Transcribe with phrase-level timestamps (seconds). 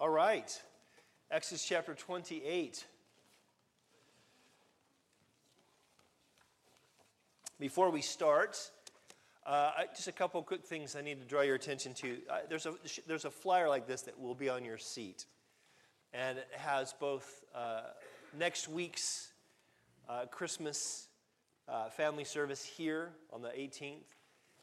[0.00, 0.58] All right.
[1.30, 2.86] Exodus chapter 28.
[7.58, 8.70] Before we start,
[9.44, 12.16] uh, just a couple quick things I need to draw your attention to.
[12.30, 12.76] Uh, there's, a,
[13.06, 15.26] there's a flyer like this that will be on your seat.
[16.14, 17.82] And it has both uh,
[18.38, 19.32] next week's
[20.08, 21.08] uh, Christmas
[21.68, 24.14] uh, family service here on the 18th,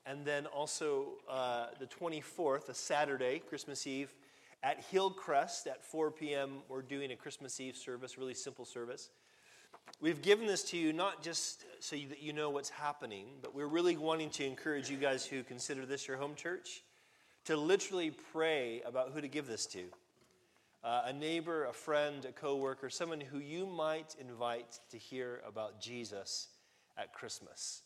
[0.07, 4.11] and then also uh, the 24th, a Saturday, Christmas Eve,
[4.63, 9.09] at Hillcrest at 4 p.m., we're doing a Christmas Eve service, really simple service.
[10.01, 13.67] We've given this to you not just so that you know what's happening, but we're
[13.67, 16.83] really wanting to encourage you guys who consider this your home church
[17.45, 19.85] to literally pray about who to give this to.
[20.83, 25.81] Uh, a neighbor, a friend, a coworker, someone who you might invite to hear about
[25.81, 26.49] Jesus
[26.97, 27.81] at Christmas.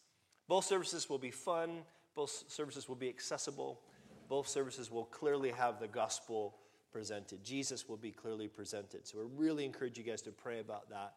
[0.47, 1.83] Both services will be fun,
[2.15, 3.79] both services will be accessible,
[4.27, 6.55] both services will clearly have the gospel
[6.91, 7.43] presented.
[7.43, 9.07] Jesus will be clearly presented.
[9.07, 11.13] So we really encourage you guys to pray about that.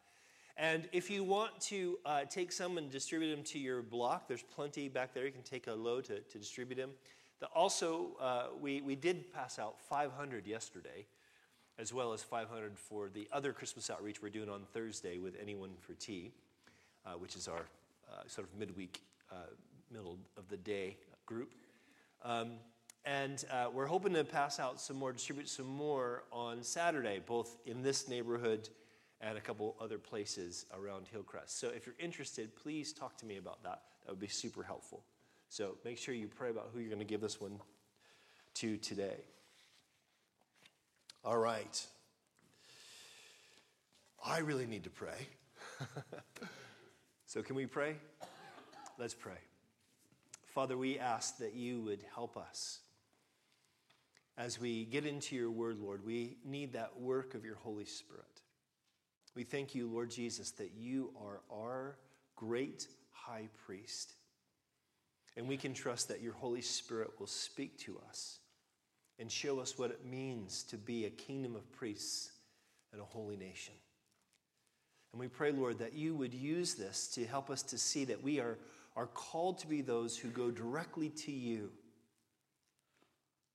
[0.57, 4.43] And if you want to uh, take some and distribute them to your block, there's
[4.43, 5.27] plenty back there.
[5.27, 6.91] You can take a load to, to distribute them.
[7.41, 11.07] The, also, uh, we, we did pass out 500 yesterday,
[11.79, 15.71] as well as 500 for the other Christmas outreach we're doing on Thursday with Anyone
[15.81, 16.31] for Tea,
[17.05, 17.67] uh, which is our
[18.09, 19.03] uh, sort of midweek,
[19.33, 19.51] uh,
[19.91, 21.53] middle of the day group.
[22.23, 22.53] Um,
[23.05, 27.57] and uh, we're hoping to pass out some more, distribute some more on Saturday, both
[27.67, 28.69] in this neighborhood
[29.21, 31.59] and a couple other places around Hillcrest.
[31.59, 33.83] So if you're interested, please talk to me about that.
[34.05, 35.05] That would be super helpful.
[35.49, 37.61] So make sure you pray about who you're going to give this one
[38.55, 39.17] to today.
[41.25, 41.87] All right.
[44.25, 45.29] I really need to pray.
[47.27, 47.97] so can we pray?
[48.99, 49.39] Let's pray.
[50.47, 52.81] Father, we ask that you would help us
[54.37, 58.25] as we get into your word, Lord, we need that work of your Holy Spirit.
[59.35, 61.97] We thank you, Lord Jesus, that you are our
[62.37, 64.15] great high priest.
[65.37, 68.39] And we can trust that your Holy Spirit will speak to us
[69.19, 72.33] and show us what it means to be a kingdom of priests
[72.93, 73.75] and a holy nation.
[75.13, 78.23] And we pray, Lord, that you would use this to help us to see that
[78.23, 78.59] we are,
[78.97, 81.71] are called to be those who go directly to you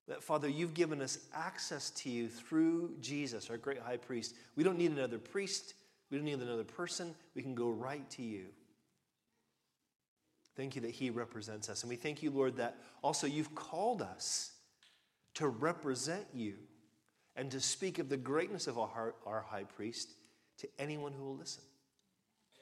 [0.10, 4.34] that, Father, you've given us access to you through Jesus, our great high priest.
[4.56, 5.76] We don't need another priest,
[6.10, 7.14] we don't need another person.
[7.36, 8.46] We can go right to you.
[10.58, 11.84] Thank you that he represents us.
[11.84, 14.52] And we thank you, Lord, that also you've called us
[15.36, 16.56] to represent you
[17.36, 20.10] and to speak of the greatness of our, our high priest
[20.58, 21.64] to anyone who will listen.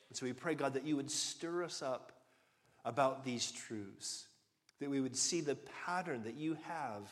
[0.10, 2.12] And so we pray, God, that you would stir us up
[2.84, 4.28] about these truths,
[4.82, 5.56] that we would see the
[5.86, 7.10] pattern that you have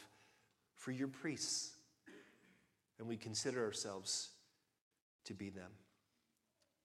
[0.85, 1.71] for your priests.
[2.99, 4.29] And we consider ourselves
[5.25, 5.71] to be them.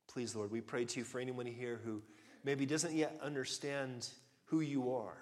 [0.09, 2.03] Please, Lord, we pray to you for anyone here who
[2.43, 4.09] maybe doesn't yet understand
[4.47, 5.19] who you are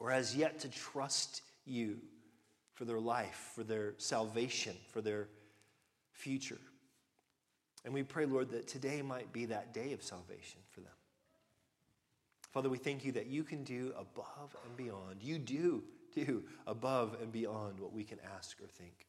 [0.00, 1.98] or has yet to trust you
[2.72, 5.28] for their life, for their salvation, for their
[6.12, 6.60] future.
[7.84, 10.90] And we pray, Lord, that today might be that day of salvation for them.
[12.50, 15.22] Father, we thank you that you can do above and beyond.
[15.22, 15.84] You do
[16.66, 19.06] above and beyond what we can ask or think.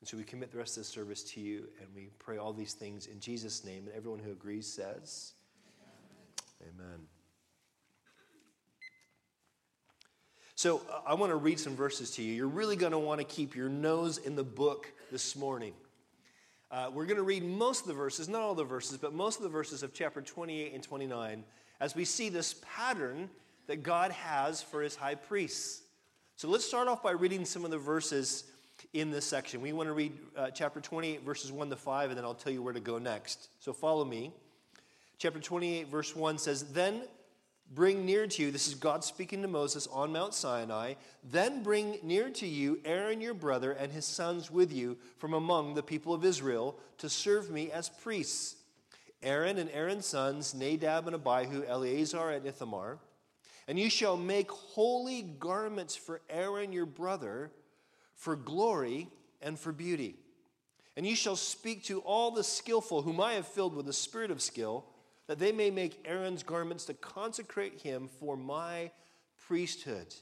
[0.00, 2.52] And so we commit the rest of the service to you and we pray all
[2.52, 3.86] these things in Jesus' name.
[3.86, 5.32] And everyone who agrees says,
[6.60, 6.74] Amen.
[6.78, 7.00] Amen.
[10.56, 12.32] So uh, I want to read some verses to you.
[12.32, 15.72] You're really going to want to keep your nose in the book this morning.
[16.70, 19.36] Uh, we're going to read most of the verses, not all the verses, but most
[19.36, 21.44] of the verses of chapter 28 and 29
[21.80, 23.30] as we see this pattern
[23.66, 25.82] that God has for his high priests.
[26.36, 28.42] So let's start off by reading some of the verses
[28.92, 29.60] in this section.
[29.60, 32.52] We want to read uh, chapter 28, verses 1 to 5, and then I'll tell
[32.52, 33.50] you where to go next.
[33.60, 34.32] So follow me.
[35.16, 37.02] Chapter 28, verse 1 says, Then
[37.72, 42.00] bring near to you, this is God speaking to Moses on Mount Sinai, then bring
[42.02, 46.12] near to you Aaron your brother and his sons with you from among the people
[46.12, 48.56] of Israel to serve me as priests.
[49.22, 52.98] Aaron and Aaron's sons, Nadab and Abihu, Eleazar and Ithamar.
[53.66, 57.50] And you shall make holy garments for Aaron your brother
[58.14, 59.08] for glory
[59.40, 60.16] and for beauty.
[60.96, 64.30] And you shall speak to all the skillful, whom I have filled with the spirit
[64.30, 64.84] of skill,
[65.26, 68.90] that they may make Aaron's garments to consecrate him for my
[69.46, 70.14] priesthood.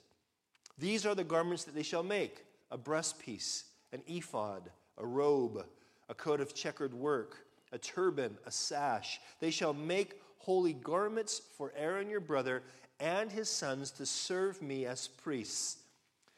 [0.79, 5.65] These are the garments that they shall make a breastpiece, an ephod, a robe,
[6.09, 9.21] a coat of checkered work, a turban, a sash.
[9.41, 12.63] They shall make holy garments for Aaron your brother
[13.03, 15.79] and his sons to serve me as priests.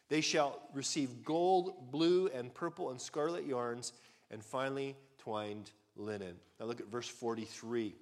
[0.09, 3.93] They shall receive gold, blue, and purple, and scarlet yarns,
[4.31, 6.37] and finely twined linen.
[6.59, 7.95] Now look at verse 43,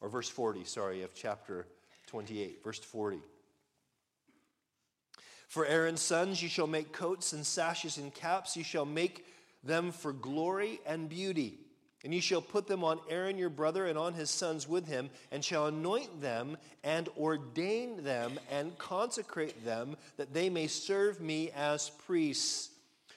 [0.00, 1.66] or verse 40, sorry, of chapter
[2.08, 3.18] 28, verse 40.
[5.46, 8.56] For Aaron's sons you shall make coats and sashes and caps.
[8.56, 9.24] You shall make
[9.62, 11.58] them for glory and beauty.
[12.04, 15.08] And you shall put them on Aaron your brother and on his sons with him,
[15.32, 21.50] and shall anoint them and ordain them and consecrate them, that they may serve me
[21.56, 22.68] as priests.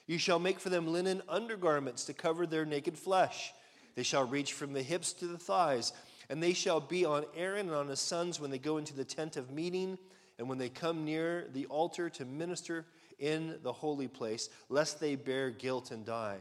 [0.08, 3.54] You shall make for them linen undergarments to cover their naked flesh.
[3.96, 5.92] They shall reach from the hips to the thighs,
[6.30, 9.04] and they shall be on Aaron and on his sons when they go into the
[9.04, 9.98] tent of meeting,
[10.40, 12.86] and when they come near the altar to minister
[13.20, 16.38] in the holy place, lest they bear guilt and die.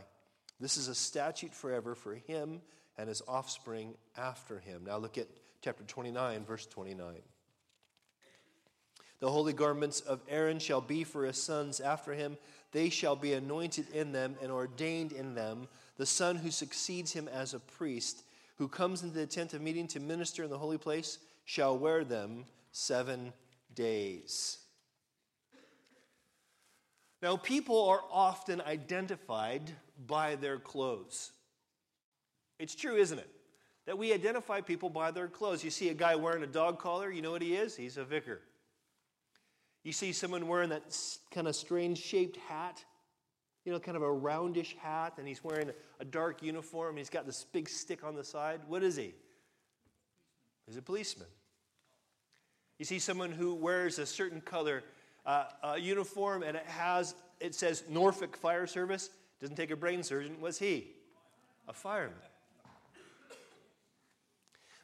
[0.60, 2.60] This is a statute forever for him
[2.96, 4.84] and his offspring after him.
[4.86, 5.28] Now look at
[5.60, 7.16] chapter 29, verse 29.
[9.18, 12.36] The holy garments of Aaron shall be for his sons after him.
[12.72, 15.68] They shall be anointed in them and ordained in them.
[15.96, 18.24] The son who succeeds him as a priest,
[18.56, 22.04] who comes into the tent of meeting to minister in the holy place, shall wear
[22.04, 23.32] them seven
[23.74, 24.58] days.
[27.22, 29.70] Now, people are often identified
[30.06, 31.32] by their clothes.
[32.58, 33.30] It's true, isn't it?
[33.86, 35.64] That we identify people by their clothes.
[35.64, 37.76] You see a guy wearing a dog collar, you know what he is?
[37.76, 38.42] He's a vicar.
[39.84, 40.96] You see someone wearing that
[41.30, 42.84] kind of strange shaped hat,
[43.64, 45.70] you know, kind of a roundish hat, and he's wearing
[46.00, 48.60] a dark uniform, and he's got this big stick on the side.
[48.66, 49.14] What is he?
[50.66, 51.28] He's a policeman.
[52.78, 54.82] You see someone who wears a certain color
[55.26, 59.10] uh, uniform, and it has it says Norfolk Fire Service.
[59.40, 60.40] Doesn't take a brain surgeon.
[60.40, 60.92] Was he?
[61.68, 62.16] A fireman.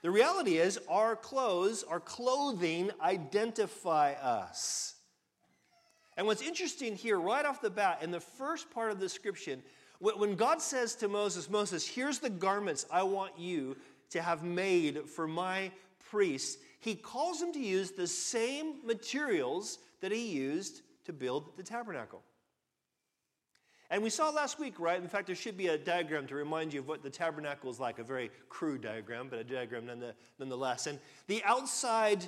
[0.02, 4.96] The reality is, our clothes, our clothing identify us.
[6.16, 9.62] And what's interesting here, right off the bat, in the first part of the description,
[10.00, 13.76] when God says to Moses, Moses, here's the garments I want you
[14.10, 15.70] to have made for my
[16.10, 21.62] priests, he calls him to use the same materials that he used to build the
[21.62, 22.22] tabernacle.
[23.90, 25.00] And we saw last week, right?
[25.00, 27.78] In fact, there should be a diagram to remind you of what the tabernacle is
[27.78, 29.90] like, a very crude diagram, but a diagram
[30.38, 30.86] nonetheless.
[30.86, 32.24] And the outside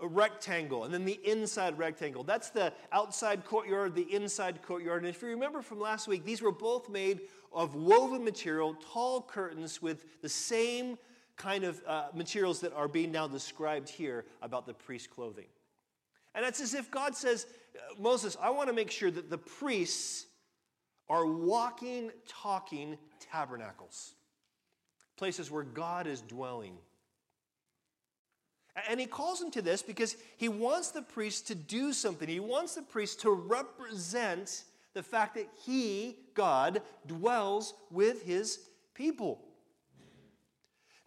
[0.00, 2.22] rectangle and then the inside rectangle.
[2.22, 5.02] That's the outside courtyard, the inside courtyard.
[5.02, 7.20] And if you remember from last week, these were both made
[7.52, 10.98] of woven material, tall curtains with the same
[11.36, 15.46] kind of uh, materials that are being now described here about the priest's clothing.
[16.36, 19.38] And it's as if God says, uh, Moses, I want to make sure that the
[19.38, 20.26] priests
[21.08, 22.98] are walking, talking
[23.32, 24.14] tabernacles,
[25.16, 26.76] places where God is dwelling.
[28.90, 32.28] And he calls them to this because he wants the priest to do something.
[32.28, 38.58] He wants the priest to represent the fact that he, God, dwells with his
[38.94, 39.45] people.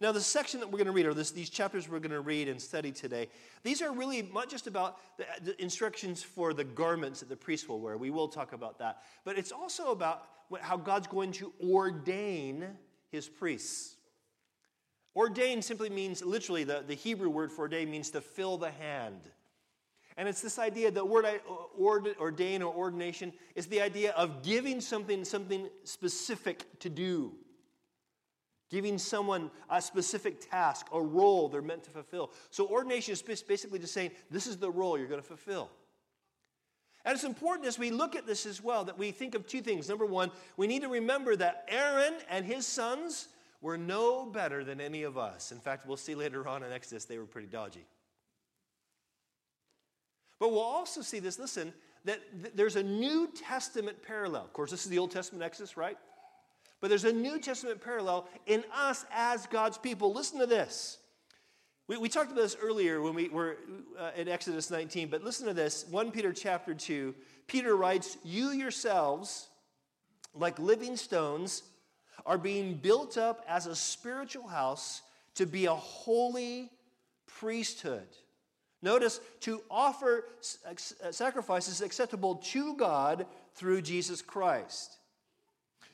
[0.00, 2.22] Now, the section that we're going to read, or this, these chapters we're going to
[2.22, 3.28] read and study today,
[3.62, 7.68] these are really not just about the, the, instructions for the garments that the priest
[7.68, 7.98] will wear.
[7.98, 9.02] We will talk about that.
[9.24, 12.66] But it's also about what, how God's going to ordain
[13.10, 13.96] his priests.
[15.14, 19.20] Ordain simply means, literally, the, the Hebrew word for ordain means to fill the hand.
[20.16, 21.38] And it's this idea, the word uh,
[21.78, 27.32] ordain or ordination is the idea of giving something something specific to do
[28.70, 32.30] giving someone a specific task, a role they're meant to fulfill.
[32.50, 35.70] So, ordination is basically just saying, this is the role you're going to fulfill.
[37.04, 39.62] And it's important as we look at this as well that we think of two
[39.62, 39.88] things.
[39.88, 43.28] Number one, we need to remember that Aaron and his sons
[43.62, 45.50] were no better than any of us.
[45.52, 47.84] In fact, we'll see later on in Exodus, they were pretty dodgy.
[50.38, 51.72] But we'll also see this, listen,
[52.04, 54.44] that th- there's a New Testament parallel.
[54.44, 55.98] Of course, this is the Old Testament Exodus, right?
[56.80, 60.12] But there's a New Testament parallel in us as God's people.
[60.12, 60.98] Listen to this.
[61.88, 63.58] We, we talked about this earlier when we were
[63.98, 67.14] uh, in Exodus 19, but listen to this 1 Peter chapter 2.
[67.46, 69.48] Peter writes, You yourselves,
[70.34, 71.64] like living stones,
[72.24, 75.02] are being built up as a spiritual house
[75.34, 76.70] to be a holy
[77.26, 78.06] priesthood.
[78.82, 80.26] Notice to offer
[81.10, 84.99] sacrifices acceptable to God through Jesus Christ.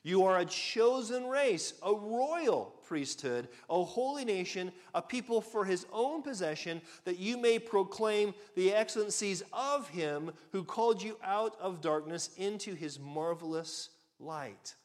[0.06, 5.84] You are a chosen race, a royal priesthood, a holy nation, a people for his
[5.92, 11.80] own possession, that you may proclaim the excellencies of him who called you out of
[11.80, 13.88] darkness into his marvelous
[14.20, 14.76] light.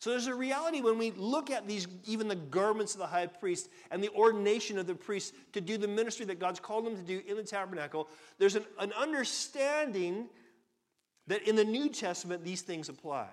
[0.00, 3.26] So there's a reality when we look at these, even the garments of the high
[3.26, 6.96] priest and the ordination of the priest to do the ministry that God's called them
[6.96, 10.28] to do in the tabernacle, there's an, an understanding
[11.26, 13.28] that in the New Testament, these things apply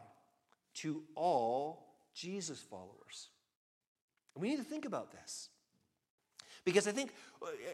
[0.77, 3.29] to all Jesus followers.
[4.35, 5.49] We need to think about this.
[6.65, 7.13] Because I think,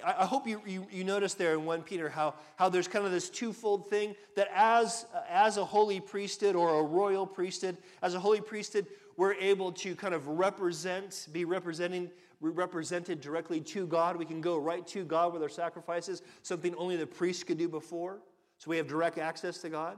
[0.05, 3.12] I hope you, you, you notice there in 1 Peter how, how there's kind of
[3.12, 8.19] this twofold thing that as, as a holy priesthood or a royal priesthood, as a
[8.19, 8.86] holy priesthood,
[9.17, 14.15] we're able to kind of represent, be representing, represented directly to God.
[14.15, 17.67] We can go right to God with our sacrifices, something only the priest could do
[17.67, 18.19] before.
[18.60, 19.98] So we have direct access to God.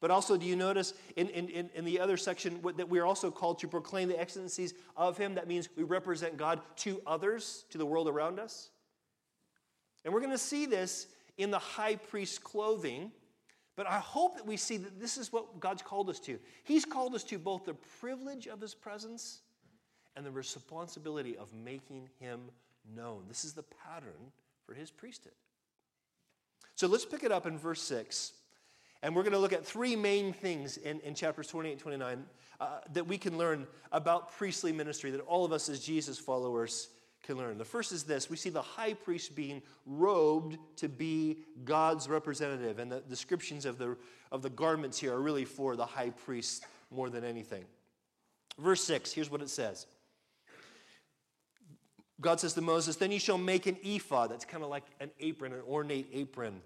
[0.00, 3.30] But also, do you notice in, in, in the other section that we are also
[3.30, 5.34] called to proclaim the excellencies of Him?
[5.36, 8.68] That means we represent God to others, to the world around us.
[10.04, 11.06] And we're going to see this
[11.38, 13.10] in the high priest clothing.
[13.74, 16.38] But I hope that we see that this is what God's called us to.
[16.64, 19.40] He's called us to both the privilege of His presence
[20.14, 22.50] and the responsibility of making Him
[22.94, 23.24] known.
[23.28, 24.32] This is the pattern
[24.66, 25.34] for His priesthood.
[26.74, 28.32] So let's pick it up in verse 6.
[29.02, 32.24] And we're going to look at three main things in, in chapters 28 and 29
[32.60, 36.88] uh, that we can learn about priestly ministry, that all of us as Jesus followers
[37.22, 37.58] can learn.
[37.58, 42.78] The first is this we see the high priest being robed to be God's representative.
[42.78, 43.96] And the descriptions of the,
[44.32, 47.64] of the garments here are really for the high priest more than anything.
[48.58, 49.86] Verse 6, here's what it says.
[52.20, 54.30] God says to Moses, Then you shall make an ephod.
[54.30, 56.62] That's kind of like an apron, an ornate apron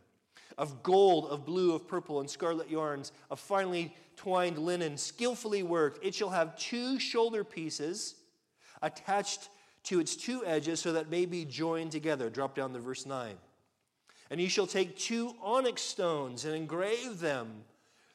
[0.59, 6.05] of gold, of blue, of purple, and scarlet yarns, of finely twined linen, skillfully worked.
[6.05, 8.17] It shall have two shoulder pieces
[8.83, 9.49] attached
[9.85, 12.29] to its two edges so that may be joined together.
[12.29, 13.35] Drop down to verse 9.
[14.31, 17.65] And you shall take two onyx stones and engrave them,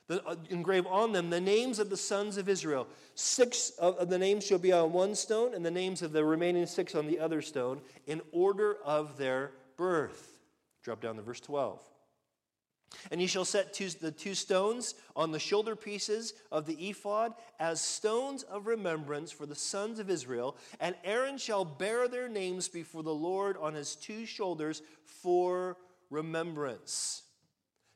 [0.07, 2.87] the, uh, engrave on them the names of the sons of Israel.
[3.15, 6.23] Six of, of the names shall be on one stone, and the names of the
[6.23, 10.39] remaining six on the other stone, in order of their birth.
[10.83, 11.81] Drop down to verse 12.
[13.11, 17.33] And you shall set two, the two stones on the shoulder pieces of the ephod
[17.59, 20.57] as stones of remembrance for the sons of Israel.
[20.79, 25.77] And Aaron shall bear their names before the Lord on his two shoulders for
[26.09, 27.23] remembrance.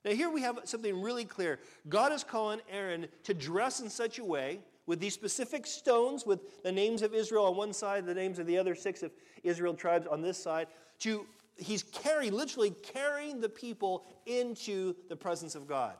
[0.05, 1.59] Now, here we have something really clear.
[1.87, 6.63] God is calling Aaron to dress in such a way with these specific stones, with
[6.63, 9.11] the names of Israel on one side, the names of the other six of
[9.43, 10.67] Israel tribes on this side,
[10.99, 11.25] to
[11.59, 15.95] he's carrying, literally carrying the people into the presence of God.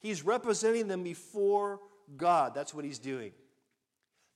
[0.00, 1.80] He's representing them before
[2.16, 2.54] God.
[2.54, 3.32] That's what he's doing.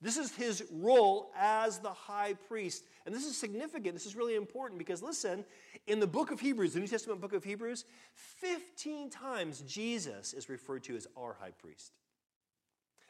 [0.01, 2.85] This is his role as the high priest.
[3.07, 3.95] And this is significant.
[3.95, 5.47] This is really important because, listen,
[5.87, 10.51] in the book of Hebrews, the New Testament book of Hebrews, 15 times Jesus is
[10.51, 11.93] referred to as our high priest.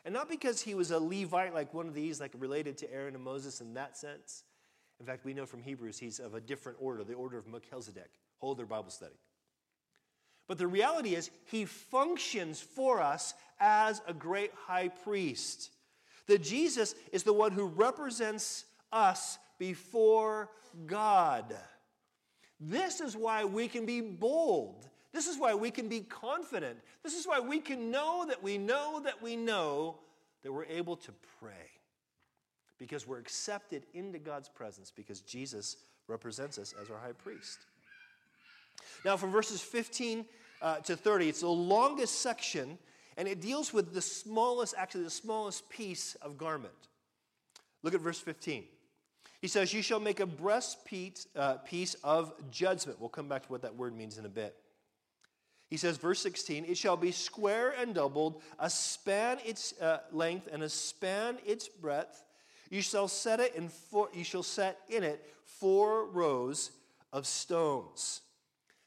[0.05, 3.15] And not because he was a Levite, like one of these, like related to Aaron
[3.17, 4.45] and Moses in that sense,
[5.01, 8.11] in fact, we know from Hebrews he's of a different order, the order of Melchizedek.
[8.39, 9.15] Hold their Bible study.
[10.47, 15.71] But the reality is, he functions for us as a great high priest.
[16.27, 20.51] That Jesus is the one who represents us before
[20.87, 21.57] God.
[22.61, 24.89] This is why we can be bold.
[25.13, 26.79] This is why we can be confident.
[27.03, 29.99] This is why we can know that we know that we know
[30.43, 31.74] that we're able to pray
[32.79, 35.77] because we're accepted into God's presence because Jesus
[36.09, 37.67] represents us as our high priest.
[39.05, 40.25] Now, from verses 15
[40.61, 42.79] uh, to 30, it's the longest section,
[43.17, 46.73] and it deals with the smallest, actually, the smallest piece of garment.
[47.83, 48.65] Look at verse 15.
[49.41, 52.99] He says, You shall make a breastpiece uh, piece of judgment.
[52.99, 54.57] We'll come back to what that word means in a bit.
[55.75, 60.49] He says, verse 16, it shall be square and doubled, a span its uh, length
[60.53, 62.23] and a span its breadth,
[62.75, 66.73] you shall set it in four, you shall set in it four rows
[67.13, 68.23] of stones.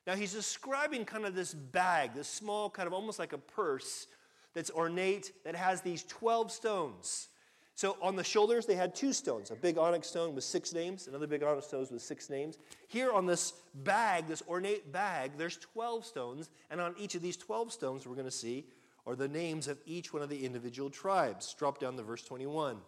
[0.06, 4.08] Now he's describing kind of this bag, this small kind of almost like a purse
[4.54, 7.30] that's ornate that has these 12 stones.
[7.76, 11.08] So on the shoulders, they had two stones a big onyx stone with six names,
[11.08, 12.58] another big onyx stone with six names.
[12.90, 17.38] Here on this bag, this ornate bag, there's 12 stones, and on each of these
[17.38, 18.66] 12 stones, we're going to see
[19.06, 21.56] are the names of each one of the individual tribes.
[21.58, 22.82] Drop down to verse 21.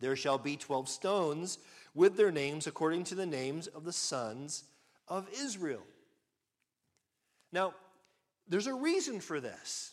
[0.00, 1.58] There shall be 12 stones
[1.94, 4.64] with their names according to the names of the sons
[5.08, 5.82] of Israel.
[7.52, 7.74] Now,
[8.48, 9.92] there's a reason for this.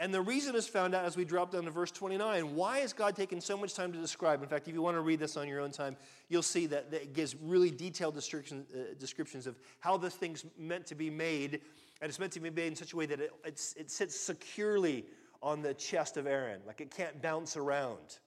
[0.00, 2.56] And the reason is found out as we drop down to verse 29.
[2.56, 4.42] Why has God taken so much time to describe?
[4.42, 5.96] In fact, if you want to read this on your own time,
[6.28, 10.86] you'll see that, it gives really detailed description, uh, descriptions of how this thing's meant
[10.86, 11.60] to be made.
[12.00, 15.04] And it's meant to be made in such a way that it, it sits securely
[15.42, 18.18] on the chest of Aaron, like it can't bounce around.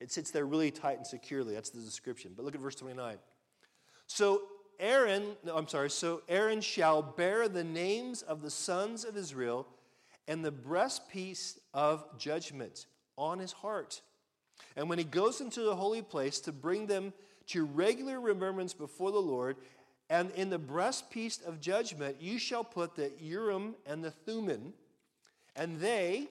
[0.00, 1.54] It sits there really tight and securely.
[1.54, 2.32] That's the description.
[2.36, 3.18] But look at verse 29.
[4.06, 4.42] So
[4.78, 9.66] Aaron, no, I'm sorry, so Aaron shall bear the names of the sons of Israel
[10.28, 12.86] and the breastpiece of judgment
[13.16, 14.02] on his heart.
[14.76, 17.12] And when he goes into the holy place to bring them
[17.48, 19.56] to regular remembrance before the Lord,
[20.10, 24.74] and in the breastpiece of judgment you shall put the Urim and the Thummim,
[25.54, 26.28] and they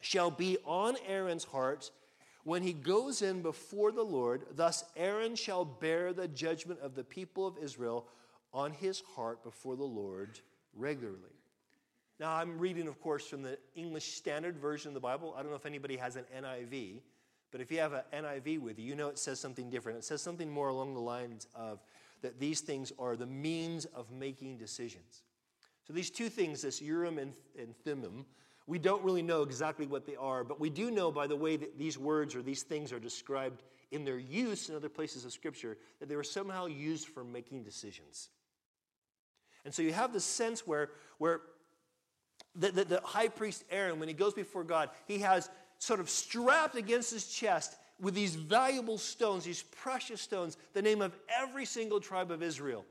[0.00, 1.90] shall be on Aaron's heart
[2.44, 4.42] when he goes in before the Lord.
[4.54, 8.06] Thus Aaron shall bear the judgment of the people of Israel
[8.52, 10.40] on his heart before the Lord
[10.74, 11.18] regularly.
[12.18, 15.34] Now, I'm reading, of course, from the English Standard Version of the Bible.
[15.36, 17.00] I don't know if anybody has an NIV,
[17.50, 19.98] but if you have an NIV with you, you know it says something different.
[19.98, 21.80] It says something more along the lines of
[22.20, 25.22] that these things are the means of making decisions.
[25.86, 28.26] So these two things, this Urim and, and Thummim,
[28.66, 31.56] we don't really know exactly what they are, but we do know by the way
[31.56, 35.32] that these words or these things are described in their use in other places of
[35.32, 38.28] Scripture that they were somehow used for making decisions.
[39.64, 41.40] And so you have this sense where, where
[42.54, 46.08] the, the, the high priest Aaron, when he goes before God, he has sort of
[46.08, 51.64] strapped against his chest with these valuable stones, these precious stones, the name of every
[51.64, 52.84] single tribe of Israel.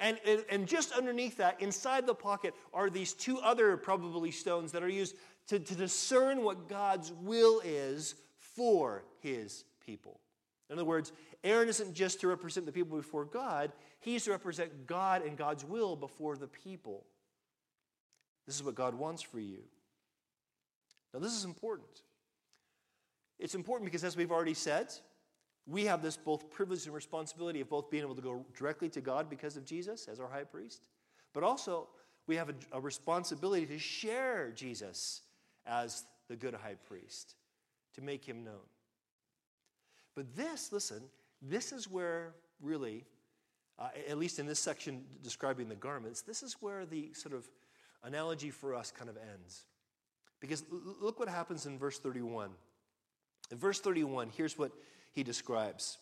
[0.00, 4.82] And, and, just underneath that, inside the pocket, are these two other probably stones that
[4.84, 5.16] are used
[5.48, 10.20] to, to discern what God's will is for his people.
[10.70, 11.12] In other words,
[11.42, 15.64] Aaron isn't just to represent the people before God, he's to represent God and God's
[15.64, 17.04] will before the people.
[18.46, 19.62] This is what God wants for you.
[21.12, 22.02] Now, this is important.
[23.38, 24.92] It's important because, as we've already said,
[25.68, 29.00] we have this both privilege and responsibility of both being able to go directly to
[29.00, 30.82] God because of Jesus as our high priest,
[31.34, 31.88] but also
[32.26, 35.22] we have a, a responsibility to share Jesus
[35.66, 37.34] as the good high priest,
[37.94, 38.66] to make him known.
[40.14, 41.02] But this, listen,
[41.42, 43.04] this is where really,
[43.78, 47.46] uh, at least in this section describing the garments, this is where the sort of
[48.02, 49.64] analogy for us kind of ends.
[50.40, 52.50] Because look what happens in verse 31.
[53.50, 54.72] In verse 31, here's what
[55.12, 55.98] he describes.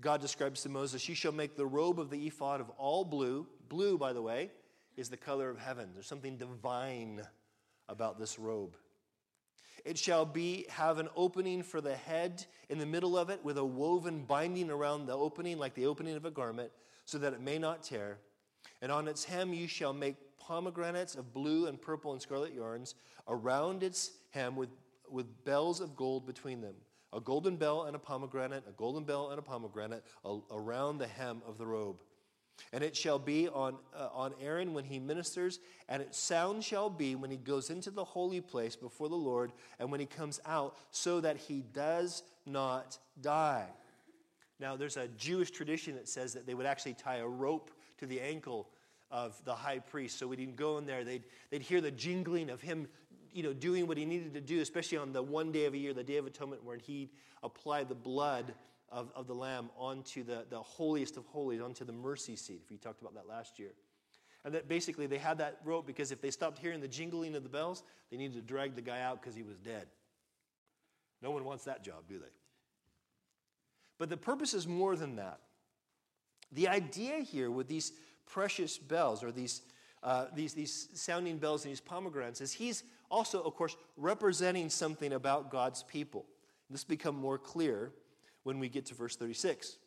[0.00, 3.46] God describes to Moses, You shall make the robe of the ephod of all blue.
[3.68, 4.50] Blue, by the way,
[4.96, 5.90] is the color of heaven.
[5.94, 7.22] There's something divine
[7.88, 8.76] about this robe.
[9.84, 13.58] It shall be have an opening for the head in the middle of it with
[13.58, 16.70] a woven binding around the opening like the opening of a garment
[17.04, 18.18] so that it may not tear.
[18.80, 22.94] And on its hem you shall make pomegranates of blue and purple and scarlet yarns
[23.28, 24.70] around its hem with,
[25.10, 26.74] with bells of gold between them.
[27.14, 30.04] A golden bell and a pomegranate, a golden bell and a pomegranate
[30.50, 31.96] around the hem of the robe.
[32.72, 36.88] And it shall be on, uh, on Aaron when he ministers, and its sound shall
[36.90, 40.40] be when he goes into the holy place before the Lord, and when he comes
[40.46, 43.66] out, so that he does not die.
[44.60, 48.06] Now, there's a Jewish tradition that says that they would actually tie a rope to
[48.06, 48.68] the ankle
[49.10, 50.18] of the high priest.
[50.18, 52.88] So when he'd go in there, they'd, they'd hear the jingling of him
[53.34, 55.76] you know, doing what he needed to do, especially on the one day of a
[55.76, 57.10] year, the Day of Atonement, where he
[57.42, 58.54] applied the blood
[58.90, 62.70] of, of the lamb onto the, the holiest of holies, onto the mercy seat, if
[62.70, 63.72] we talked about that last year.
[64.44, 67.42] And that basically they had that rope because if they stopped hearing the jingling of
[67.42, 69.86] the bells, they needed to drag the guy out because he was dead.
[71.20, 72.26] No one wants that job, do they?
[73.98, 75.40] But the purpose is more than that.
[76.52, 77.92] The idea here with these
[78.26, 79.62] precious bells or these,
[80.04, 85.14] uh, these, these sounding bells and these pomegranates is he's also, of course, representing something
[85.14, 86.26] about God's people.
[86.68, 87.90] This become more clear
[88.42, 89.78] when we get to verse 36.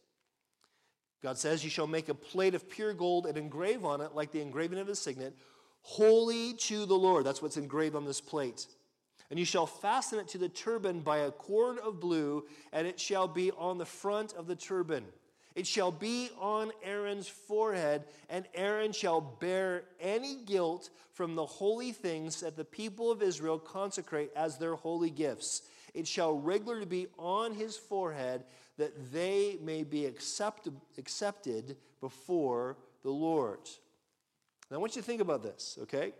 [1.21, 4.31] God says, You shall make a plate of pure gold and engrave on it, like
[4.31, 5.35] the engraving of a signet,
[5.81, 7.25] holy to the Lord.
[7.25, 8.65] That's what's engraved on this plate.
[9.29, 12.99] And you shall fasten it to the turban by a cord of blue, and it
[12.99, 15.03] shall be on the front of the turban.
[15.57, 21.91] It shall be on Aaron's forehead, and Aaron shall bear any guilt from the holy
[21.91, 25.63] things that the people of Israel consecrate as their holy gifts.
[25.95, 28.43] It shall regularly be on his forehead
[28.77, 30.67] that they may be accept,
[30.99, 33.61] accepted before the Lord.
[34.69, 36.13] Now, I want you to think about this, okay?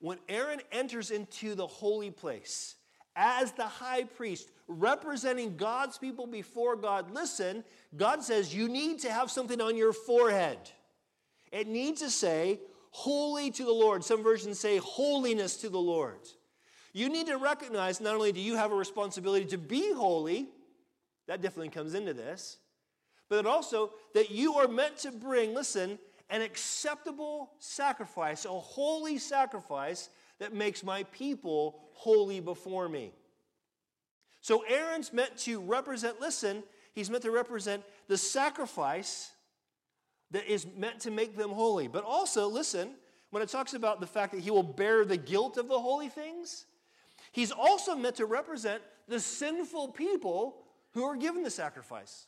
[0.00, 2.74] When Aaron enters into the holy place,
[3.16, 7.64] as the high priest, representing God's people before God, listen,
[7.96, 10.58] God says you need to have something on your forehead.
[11.52, 14.04] It needs to say, holy to the Lord.
[14.04, 16.20] Some versions say, holiness to the Lord.
[16.92, 20.48] You need to recognize not only do you have a responsibility to be holy,
[21.26, 22.58] that definitely comes into this,
[23.28, 25.98] but also that you are meant to bring, listen,
[26.30, 30.08] an acceptable sacrifice, a holy sacrifice
[30.40, 33.12] that makes my people holy before me.
[34.40, 39.32] So Aaron's meant to represent, listen, he's meant to represent the sacrifice
[40.32, 41.88] that is meant to make them holy.
[41.88, 42.90] But also, listen,
[43.30, 46.08] when it talks about the fact that he will bear the guilt of the holy
[46.08, 46.66] things,
[47.32, 50.56] he's also meant to represent the sinful people
[50.92, 52.26] who are given the sacrifice.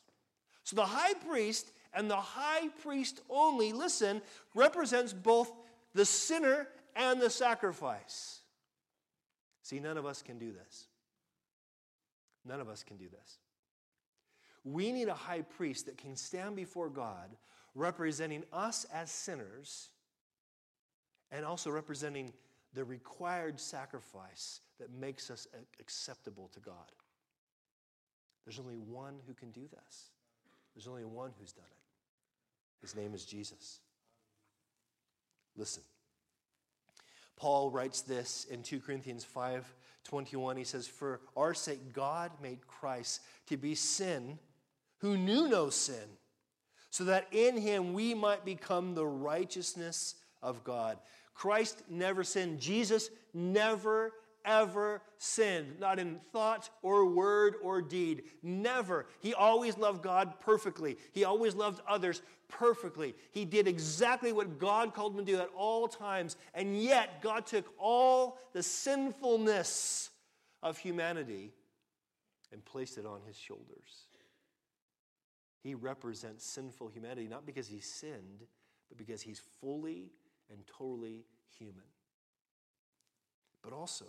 [0.65, 4.21] So the high priest and the high priest only, listen,
[4.55, 5.53] represents both
[5.95, 8.41] the sinner and the sacrifice.
[9.63, 10.87] See, none of us can do this.
[12.45, 13.39] None of us can do this.
[14.65, 17.37] We need a high priest that can stand before God
[17.75, 19.91] representing us as sinners
[21.31, 22.33] and also representing
[22.73, 25.47] the required sacrifice that makes us
[25.81, 26.93] acceptable to God.
[28.45, 30.11] There's only one who can do this.
[30.75, 32.81] There's only one who's done it.
[32.81, 33.81] His name is Jesus.
[35.57, 35.83] Listen.
[37.37, 39.73] Paul writes this in 2 Corinthians 5
[40.05, 40.57] 21.
[40.57, 44.39] He says, For our sake, God made Christ to be sin
[44.99, 46.17] who knew no sin,
[46.91, 50.99] so that in him we might become the righteousness of God.
[51.35, 52.61] Christ never sinned.
[52.61, 54.13] Jesus never
[54.47, 58.23] ever sinned, not in thought or word or deed.
[58.43, 59.07] Never.
[59.21, 60.97] He always loved God perfectly.
[61.13, 63.15] He always loved others perfectly.
[63.33, 66.37] He did exactly what God called him to do at all times.
[66.55, 70.11] And yet, God took all the sinfulness
[70.63, 71.53] of humanity
[72.53, 74.07] and placed it on his shoulders.
[75.63, 78.47] He represents sinful humanity, not because he sinned,
[78.89, 80.13] but because he's fully
[80.49, 81.25] and totally
[81.59, 81.83] human.
[83.63, 84.05] But also,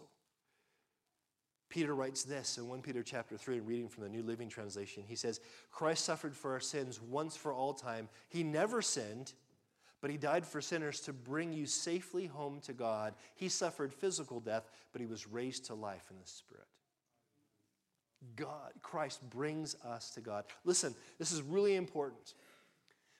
[1.69, 5.03] Peter writes this in 1 Peter chapter 3, and reading from the New Living Translation.
[5.05, 8.07] He says, Christ suffered for our sins once for all time.
[8.29, 9.33] He never sinned,
[9.99, 13.15] but he died for sinners to bring you safely home to God.
[13.35, 16.67] He suffered physical death, but he was raised to life in the Spirit.
[18.35, 20.45] God, Christ brings us to God.
[20.63, 22.33] Listen, this is really important.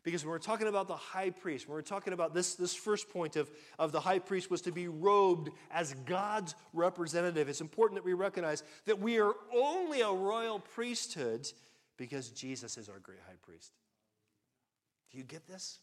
[0.08, 3.10] Because when we're talking about the high priest, when we're talking about this, this first
[3.10, 7.98] point of, of the high priest was to be robed as God's representative, it's important
[7.98, 11.52] that we recognize that we are only a royal priesthood
[11.98, 13.74] because Jesus is our great high priest.
[15.12, 15.80] Do you get this?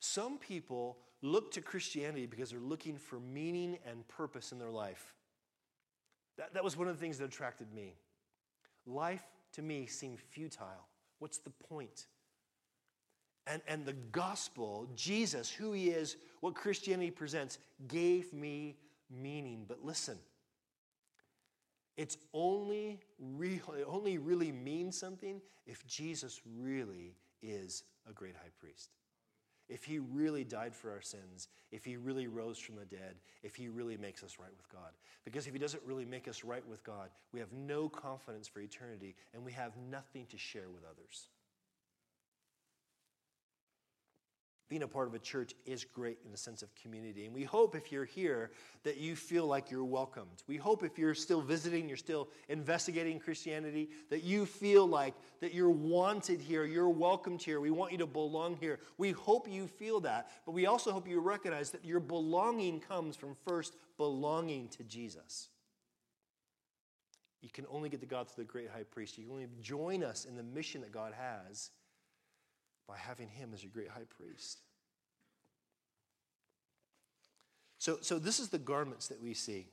[0.00, 5.12] Some people look to Christianity because they're looking for meaning and purpose in their life.
[6.38, 7.96] That, that was one of the things that attracted me.
[8.86, 10.88] Life to me seemed futile.
[11.18, 12.06] What's the point?
[13.46, 18.76] And, and the gospel, Jesus, who he is, what Christianity presents, gave me
[19.10, 19.64] meaning.
[19.66, 20.18] But listen,
[21.96, 28.50] it's only real, it only really means something if Jesus really is a great high
[28.58, 28.90] priest.
[29.68, 33.54] If he really died for our sins, if he really rose from the dead, if
[33.54, 34.90] he really makes us right with God.
[35.24, 38.60] Because if he doesn't really make us right with God, we have no confidence for
[38.60, 41.28] eternity and we have nothing to share with others.
[44.72, 47.26] Being a part of a church is great in the sense of community.
[47.26, 48.52] And we hope if you're here
[48.84, 50.42] that you feel like you're welcomed.
[50.46, 55.52] We hope if you're still visiting, you're still investigating Christianity, that you feel like that
[55.52, 57.60] you're wanted here, you're welcomed here.
[57.60, 58.78] We want you to belong here.
[58.96, 60.30] We hope you feel that.
[60.46, 65.50] But we also hope you recognize that your belonging comes from first belonging to Jesus.
[67.42, 69.18] You can only get to God through the great high priest.
[69.18, 71.72] You can only join us in the mission that God has
[72.86, 74.60] by having him as your great high priest.
[77.78, 79.66] So, so this is the garments that we see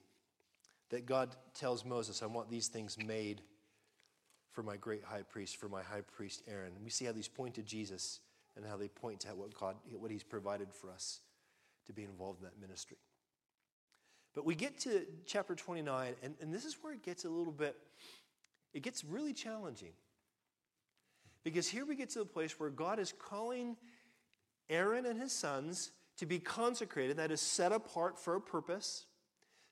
[0.90, 3.42] that God tells Moses, I want these things made
[4.52, 6.74] for my great high priest, for my high priest Aaron.
[6.76, 8.20] And we see how these point to Jesus
[8.56, 11.22] and how they point to what God, what he's provided for us
[11.86, 12.98] to be involved in that ministry.
[14.34, 17.54] But we get to chapter 29, and, and this is where it gets a little
[17.54, 17.76] bit,
[18.74, 19.94] it gets really challenging.
[21.50, 23.76] Because here we get to the place where God is calling
[24.70, 29.06] Aaron and his sons to be consecrated, that is, set apart for a purpose.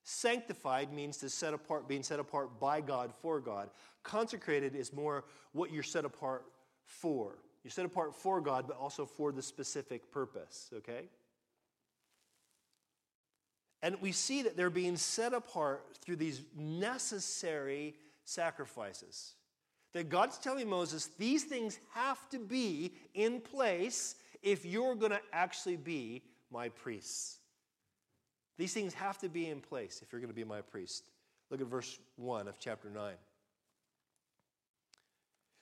[0.02, 3.70] Sanctified means to set apart, being set apart by God for God.
[4.02, 6.46] Consecrated is more what you're set apart
[6.84, 7.38] for.
[7.64, 11.10] You're set apart for God, but also for the specific purpose, okay?
[13.84, 17.94] And we see that they're being set apart through these necessary
[18.26, 19.36] sacrifices.
[19.94, 25.22] That God's telling Moses, these things have to be in place if you're going to
[25.34, 27.40] actually be my priests.
[28.58, 31.06] These things have to be in place if you're going to be my priest.
[31.50, 33.14] Look at verse 1 of chapter 9.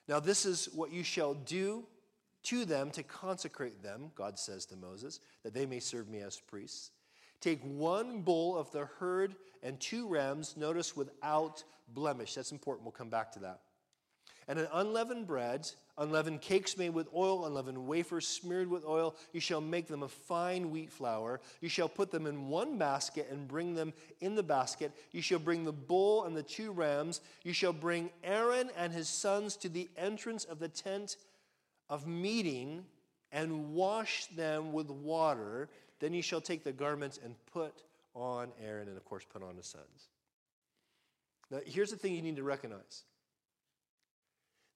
[0.07, 1.85] Now, this is what you shall do
[2.43, 6.39] to them to consecrate them, God says to Moses, that they may serve me as
[6.39, 6.91] priests.
[7.41, 12.35] Take one bull of the herd and two rams, notice without blemish.
[12.35, 12.85] That's important.
[12.85, 13.61] We'll come back to that
[14.47, 19.39] And an unleavened bread, unleavened cakes made with oil, unleavened wafers smeared with oil, you
[19.39, 21.41] shall make them of fine wheat flour.
[21.62, 24.91] You shall put them in one basket and bring them in the basket.
[25.12, 27.21] You shall bring the bull and the two rams.
[27.43, 31.17] You shall bring Aaron and his sons to the entrance of the tent
[31.89, 32.86] of meeting
[33.31, 35.69] and wash them with water.
[35.99, 37.81] Then you shall take the garments and put
[38.13, 40.10] on Aaron, and of course, put on his sons.
[41.51, 43.03] Now, here's the thing you need to recognize.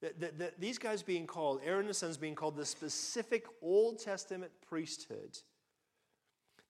[0.02, 3.46] That, that, that, these guys being called, Aaron and his sons being called the specific
[3.62, 5.38] Old Testament priesthood,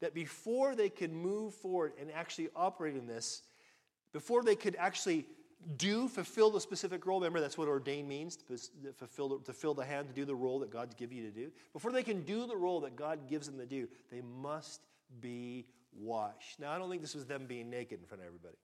[0.01, 3.43] that before they could move forward and actually operate in this,
[4.13, 5.25] before they could actually
[5.77, 8.57] do, fulfill the specific role, remember that's what ordain means, to
[8.93, 11.51] fulfill, to fill the hand, to do the role that God's given you to do.
[11.73, 14.81] Before they can do the role that God gives them to do, they must
[15.19, 16.59] be washed.
[16.59, 18.55] Now, I don't think this was them being naked in front of everybody.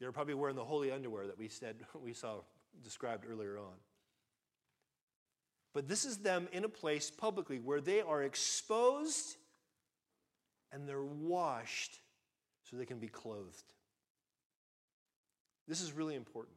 [0.00, 2.40] They were probably wearing the holy underwear that we said we saw
[2.82, 3.74] described earlier on.
[5.74, 9.36] But this is them in a place publicly where they are exposed
[10.72, 11.98] and they're washed
[12.64, 13.72] so they can be clothed.
[15.68, 16.56] This is really important.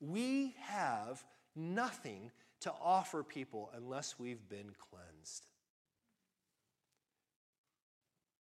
[0.00, 5.46] We have nothing to offer people unless we've been cleansed.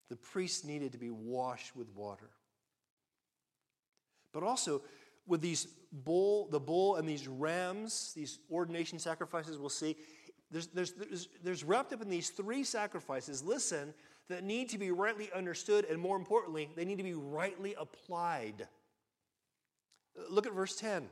[0.09, 2.31] The priests needed to be washed with water.
[4.33, 4.83] But also,
[5.27, 9.97] with these bull, the bull and these rams, these ordination sacrifices, we'll see,
[10.51, 13.95] there's, there's, there's, there's wrapped up in these three sacrifices, listen,
[14.29, 18.67] that need to be rightly understood, and more importantly, they need to be rightly applied.
[20.31, 21.09] Look at verse 10.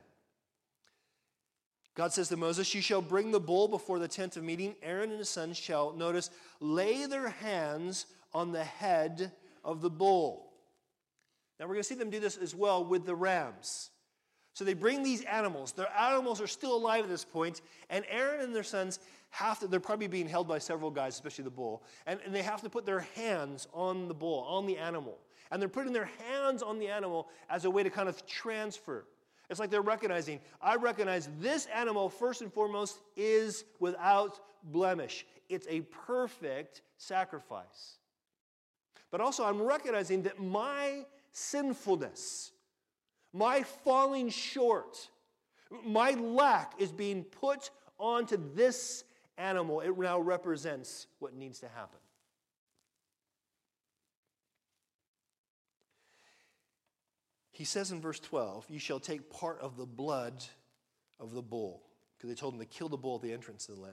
[1.94, 4.74] God says to Moses, You shall bring the bull before the tent of meeting.
[4.82, 10.52] Aaron and his sons shall, notice, lay their hands on the head of the bull.
[11.60, 13.90] Now we're going to see them do this as well with the rams.
[14.54, 15.72] So they bring these animals.
[15.72, 19.66] Their animals are still alive at this point, and Aaron and their sons have to,
[19.66, 22.68] they're probably being held by several guys, especially the bull, and, and they have to
[22.68, 25.18] put their hands on the bull, on the animal.
[25.50, 29.04] And they're putting their hands on the animal as a way to kind of transfer.
[29.50, 35.26] It's like they're recognizing, I recognize this animal, first and foremost, is without blemish.
[35.48, 37.98] It's a perfect sacrifice.
[39.10, 42.52] But also, I'm recognizing that my sinfulness,
[43.32, 45.08] my falling short,
[45.84, 49.04] my lack is being put onto this
[49.38, 49.80] animal.
[49.80, 51.98] It now represents what needs to happen.
[57.52, 60.44] He says in verse 12, You shall take part of the blood
[61.20, 61.82] of the bull,
[62.16, 63.92] because they told him to kill the bull at the entrance of the lamb.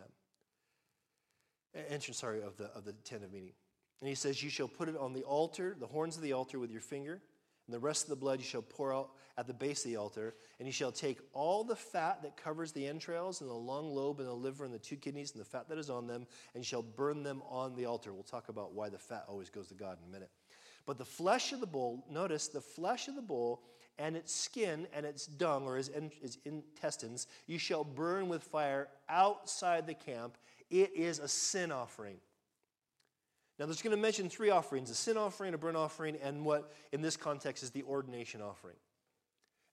[1.76, 3.52] Eh, entrance, sorry, of the, of the tent of meeting.
[4.00, 6.58] And he says, You shall put it on the altar, the horns of the altar
[6.58, 7.22] with your finger,
[7.70, 9.98] and the rest of the blood you shall pour out at the base of the
[9.98, 10.34] altar.
[10.58, 14.20] And you shall take all the fat that covers the entrails, and the lung lobe,
[14.20, 16.66] and the liver, and the two kidneys, and the fat that is on them, and
[16.66, 18.12] shall burn them on the altar.
[18.12, 20.32] We'll talk about why the fat always goes to God in a minute.
[20.88, 23.62] But the flesh of the bull, notice the flesh of the bull
[24.00, 25.92] and its skin and its dung or its,
[26.46, 30.40] intestines, you shall burn with fire outside the camp.
[30.72, 32.18] It is a sin offering.
[33.60, 36.72] Now, there's going to mention three offerings a sin offering, a burnt offering, and what
[36.94, 38.78] in this context is the ordination offering.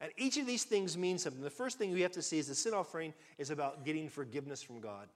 [0.00, 1.40] And each of these things means something.
[1.40, 4.60] The first thing we have to see is the sin offering is about getting forgiveness
[4.62, 5.08] from God.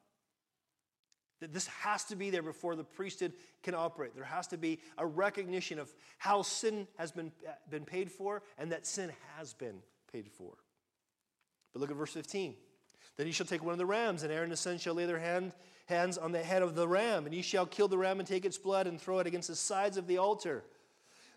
[1.40, 4.14] That this has to be there before the priesthood can operate.
[4.14, 7.32] There has to be a recognition of how sin has been,
[7.70, 9.80] been paid for and that sin has been
[10.12, 10.52] paid for.
[11.72, 12.54] But look at verse 15.
[13.16, 15.06] Then he shall take one of the rams, and Aaron and his sons shall lay
[15.06, 15.52] their hand
[15.90, 18.46] hands on the head of the ram, and ye shall kill the ram and take
[18.46, 20.64] its blood and throw it against the sides of the altar.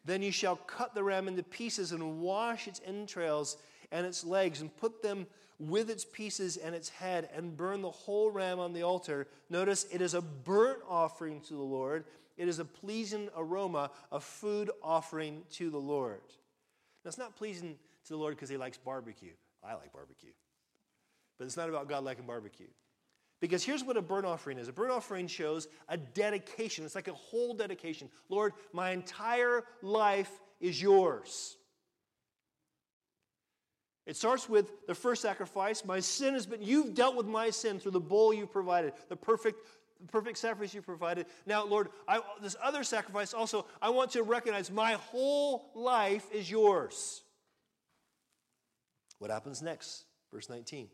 [0.05, 3.57] Then ye shall cut the ram into pieces and wash its entrails
[3.91, 5.27] and its legs and put them
[5.59, 9.27] with its pieces and its head and burn the whole ram on the altar.
[9.49, 12.05] Notice it is a burnt offering to the Lord.
[12.37, 16.21] It is a pleasing aroma, a food offering to the Lord.
[17.03, 19.33] Now, it's not pleasing to the Lord because he likes barbecue.
[19.63, 20.31] I like barbecue.
[21.37, 22.67] But it's not about God liking barbecue.
[23.43, 27.09] Because here's what a burnt offering is a burnt offering shows a dedication, it's like
[27.09, 28.07] a whole dedication.
[28.29, 31.57] Lord, my entire life is yours.
[34.05, 35.83] It starts with the first sacrifice.
[35.83, 39.17] My sin has been, you've dealt with my sin through the bull you provided, the
[39.17, 39.67] perfect,
[40.09, 41.25] perfect sacrifice you provided.
[41.45, 46.49] Now, Lord, I, this other sacrifice also, I want to recognize my whole life is
[46.49, 47.23] yours.
[49.19, 50.05] What happens next?
[50.31, 50.87] Verse 19.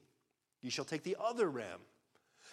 [0.63, 1.81] You shall take the other ram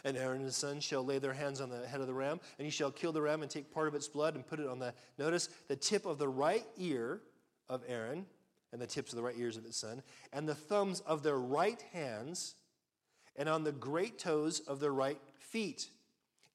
[0.04, 2.40] and Aaron and his sons shall lay their hands on the head of the ram,
[2.58, 4.68] and he shall kill the ram and take part of its blood and put it
[4.68, 7.20] on the, notice, the tip of the right ear
[7.68, 8.26] of Aaron,
[8.72, 11.38] and the tips of the right ears of his son, and the thumbs of their
[11.38, 12.54] right hands,
[13.36, 15.88] and on the great toes of their right feet,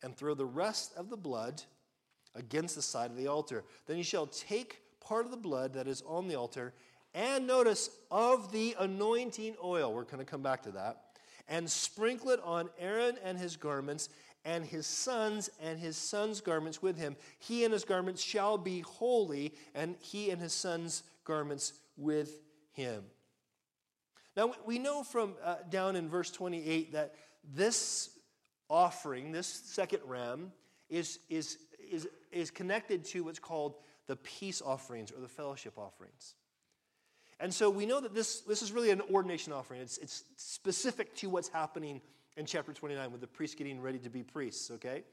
[0.03, 1.61] and throw the rest of the blood
[2.35, 3.63] against the side of the altar.
[3.87, 6.73] Then you shall take part of the blood that is on the altar,
[7.13, 9.93] and notice of the anointing oil.
[9.93, 11.03] We're going to come back to that.
[11.47, 14.09] And sprinkle it on Aaron and his garments,
[14.45, 17.15] and his sons and his sons' garments with him.
[17.39, 22.39] He and his garments shall be holy, and he and his sons' garments with
[22.73, 23.03] him.
[24.35, 27.15] Now, we know from uh, down in verse 28 that
[27.53, 28.17] this
[28.69, 30.51] offering, this second ram,
[30.89, 31.57] is, is,
[31.91, 33.75] is, is connected to what's called
[34.07, 36.35] the peace offerings or the fellowship offerings.
[37.41, 39.81] And so we know that this, this is really an ordination offering.
[39.81, 41.99] It's, it's specific to what's happening
[42.37, 45.03] in chapter 29 with the priests getting ready to be priests, okay?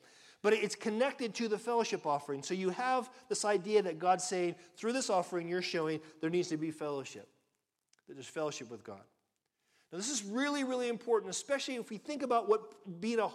[0.43, 2.43] But it's connected to the fellowship offering.
[2.43, 6.49] So you have this idea that God's saying, through this offering, you're showing there needs
[6.49, 7.27] to be fellowship,
[8.07, 9.01] that there's fellowship with God.
[9.91, 13.31] Now, this is really, really important, especially if we think about what being a,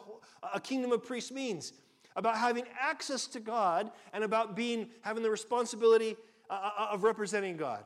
[0.53, 1.73] a kingdom of priests means
[2.15, 6.15] about having access to God and about being having the responsibility
[6.47, 7.83] uh, uh of representing God.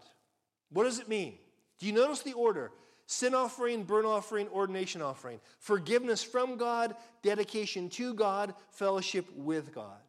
[0.72, 1.38] What does it mean?
[1.80, 2.72] Do you notice the order?
[3.06, 5.40] Sin offering, burnt offering, ordination offering.
[5.60, 10.02] Forgiveness from God, dedication to God, fellowship with God.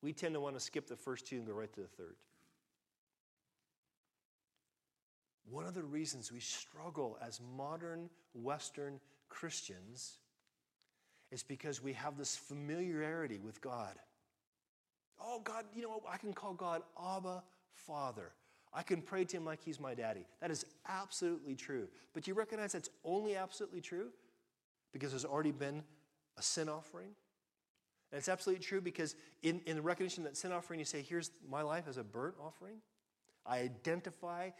[0.00, 2.16] We tend to want to skip the first two and go right to the third.
[5.50, 10.18] One of the reasons we struggle as modern Western Christians
[11.30, 13.94] is because we have this familiarity with God.
[15.20, 18.32] Oh, God, you know, I can call God Abba Father.
[18.74, 20.26] I can pray to him like he's my daddy.
[20.40, 21.88] That is absolutely true.
[22.12, 24.08] But you recognize that's only absolutely true
[24.92, 25.82] because there's already been
[26.36, 27.14] a sin offering?
[28.10, 31.30] And it's absolutely true because in, in the recognition that sin offering, you say, here's
[31.48, 32.76] my life as a burnt offering.
[33.46, 34.50] I identify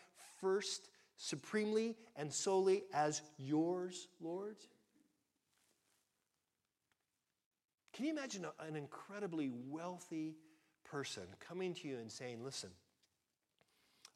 [0.41, 4.57] first, supremely, and solely as yours, Lord.
[7.93, 10.35] Can you imagine an incredibly wealthy
[10.85, 12.71] person coming to you and saying, listen,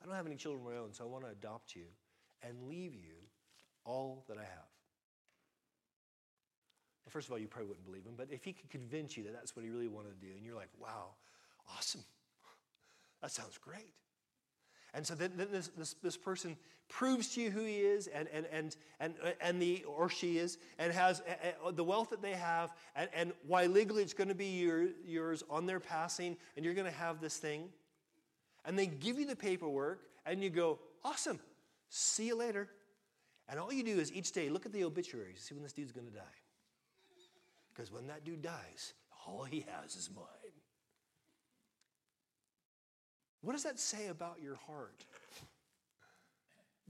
[0.02, 1.84] I don't have any children of my own, so I want to adopt you
[2.42, 3.14] and leave you
[3.84, 4.68] all that I have.
[7.04, 9.24] Well, first of all, you probably wouldn't believe him, but if he could convince you
[9.24, 11.14] that that's what he really wanted to do, and you're like, wow,
[11.76, 12.04] awesome.
[13.20, 13.94] That sounds great.
[14.94, 16.56] And so then, this, this, this, person
[16.88, 20.58] proves to you who he is and, and, and, and, and the, or she is
[20.78, 21.20] and has
[21.72, 25.42] the wealth that they have and, and why legally it's going to be your, yours
[25.50, 27.68] on their passing and you're going to have this thing
[28.68, 31.40] and they give you the paperwork, and you go, awesome,
[31.88, 32.68] see you later.
[33.48, 35.90] And all you do is each day look at the obituaries, see when this dude's
[35.90, 36.20] to die.
[37.72, 38.92] Because when that dude dies,
[39.26, 40.24] all he has is mine.
[43.40, 45.07] What does that say about your heart?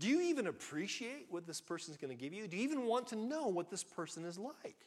[0.01, 2.49] Do you even appreciate what this person's going to give you?
[2.49, 4.87] Do you even want to know what this person is like?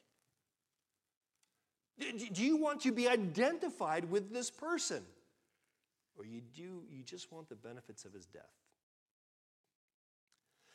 [2.34, 5.04] Do you want to be identified with this person?
[6.18, 8.44] Or you do you just want the benefits of his death.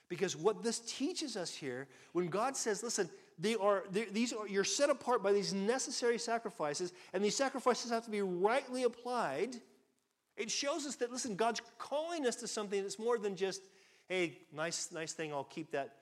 [0.09, 4.65] Because what this teaches us here, when God says, listen, they are, these are, you're
[4.65, 9.57] set apart by these necessary sacrifices, and these sacrifices have to be rightly applied,
[10.37, 13.63] it shows us that, listen, God's calling us to something that's more than just,
[14.09, 15.97] hey, nice, nice thing, I'll keep that,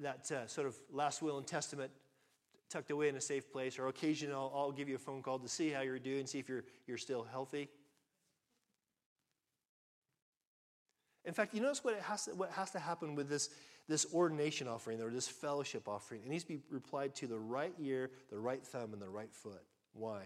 [0.00, 1.90] that uh, sort of last will and testament
[2.70, 5.38] tucked away in a safe place, or occasionally I'll, I'll give you a phone call
[5.38, 7.68] to see how you're doing, see if you're, you're still healthy.
[11.24, 13.50] In fact, you notice what, has to, what has to happen with this,
[13.88, 16.22] this ordination offering or this fellowship offering.
[16.24, 19.32] It needs to be replied to the right ear, the right thumb, and the right
[19.32, 19.62] foot.
[19.92, 20.22] Why?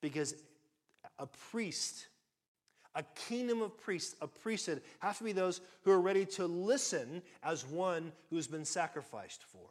[0.00, 0.34] Because
[1.18, 2.08] a priest,
[2.94, 7.22] a kingdom of priests, a priesthood, have to be those who are ready to listen
[7.42, 9.68] as one who's been sacrificed for.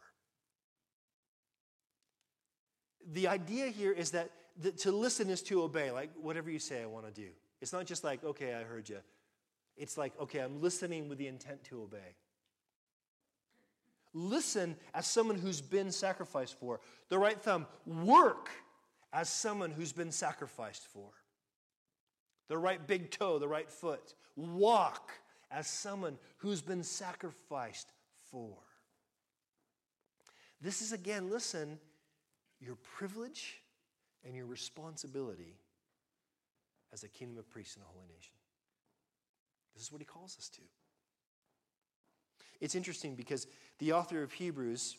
[3.13, 4.31] The idea here is that
[4.77, 7.27] to listen is to obey, like whatever you say, I want to do.
[7.61, 8.97] It's not just like, okay, I heard you.
[9.77, 12.15] It's like, okay, I'm listening with the intent to obey.
[14.13, 16.81] Listen as someone who's been sacrificed for.
[17.09, 18.49] The right thumb, work
[19.13, 21.09] as someone who's been sacrificed for.
[22.47, 25.11] The right big toe, the right foot, walk
[25.49, 27.91] as someone who's been sacrificed
[28.29, 28.57] for.
[30.61, 31.79] This is again, listen,
[32.59, 33.61] your privilege
[34.23, 35.55] and your responsibility
[36.93, 38.33] as a kingdom of priests and a holy nation.
[39.73, 40.61] This is what he calls us to.
[42.59, 43.47] It's interesting because
[43.79, 44.97] the author of Hebrews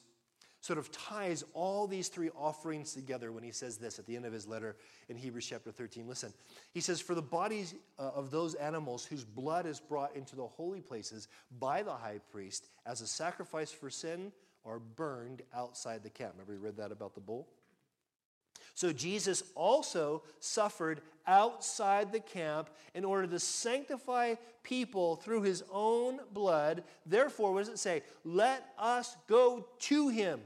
[0.62, 4.24] sort of ties all these three offerings together when he says this at the end
[4.24, 4.76] of his letter
[5.08, 6.06] in Hebrews chapter 13.
[6.06, 6.32] Listen,
[6.72, 10.46] he says, For the bodies uh, of those animals whose blood is brought into the
[10.46, 11.26] holy places
[11.58, 14.32] by the high priest as a sacrifice for sin
[14.64, 16.34] are burned outside the camp.
[16.34, 17.48] Remember, we read that about the bull?
[18.74, 26.20] So Jesus also suffered outside the camp in order to sanctify people through his own
[26.32, 26.82] blood.
[27.06, 28.02] Therefore, what does it say?
[28.24, 30.40] Let us go to him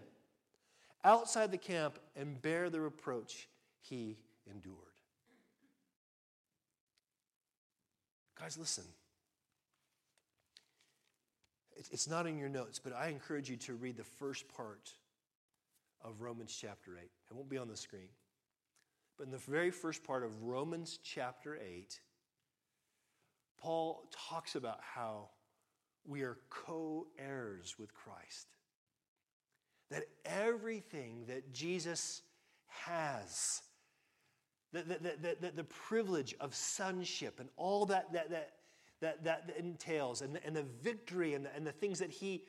[1.05, 3.49] outside the camp and bear the reproach
[3.81, 4.19] he
[4.51, 4.75] endured.
[8.39, 8.85] Guys, listen.
[11.93, 14.93] It's not in your notes, but I encourage you to read the first part
[16.05, 17.03] of Romans chapter 8.
[17.03, 18.09] It won't be on the screen.
[19.17, 22.01] But in the very first part of Romans chapter 8,
[23.59, 25.31] Paul talks about how
[26.07, 28.49] we are co heirs with Christ.
[29.91, 32.23] That everything that Jesus
[32.67, 33.63] has,
[34.73, 38.51] the, the, the, the, privilege of sonship and all that, that, that,
[39.01, 42.43] that, that entails, and, and the victory and the, and the things that he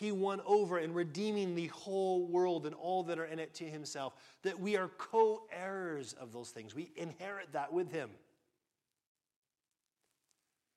[0.00, 3.64] he won over in redeeming the whole world and all that are in it to
[3.64, 4.14] himself.
[4.44, 6.74] That we are co heirs of those things.
[6.74, 8.08] We inherit that with him.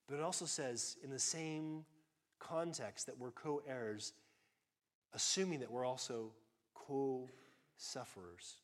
[0.10, 1.86] But it also says, in the same
[2.38, 4.12] context, that we're co heirs,
[5.14, 6.32] assuming that we're also
[6.74, 7.30] co
[7.78, 8.56] sufferers.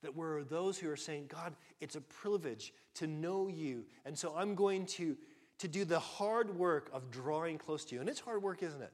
[0.00, 3.84] That we're those who are saying, God, it's a privilege to know you.
[4.06, 5.18] And so I'm going to,
[5.58, 8.00] to do the hard work of drawing close to you.
[8.00, 8.92] And it's hard work, isn't it?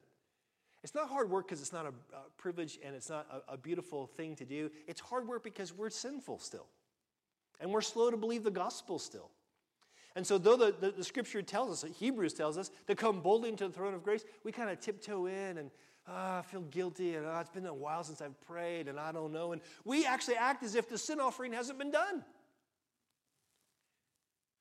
[0.85, 3.57] It's not hard work because it's not a, a, privilege and it's not a, a
[3.57, 4.71] beautiful thing to do.
[4.87, 6.67] It's hard work because we're sinful still.
[7.61, 9.31] And we're slow to believe the gospel still.
[10.15, 13.51] And so, though the, the, the, scripture tells us, Hebrews tells us, to come boldly
[13.51, 15.71] into the throne of grace, we kind of tiptoe in and
[16.09, 19.13] ah, I feel guilty and oh, it's been a while since I've prayed and I
[19.13, 19.53] don't know.
[19.53, 22.25] And we actually act as if the sin offering hasn't been done.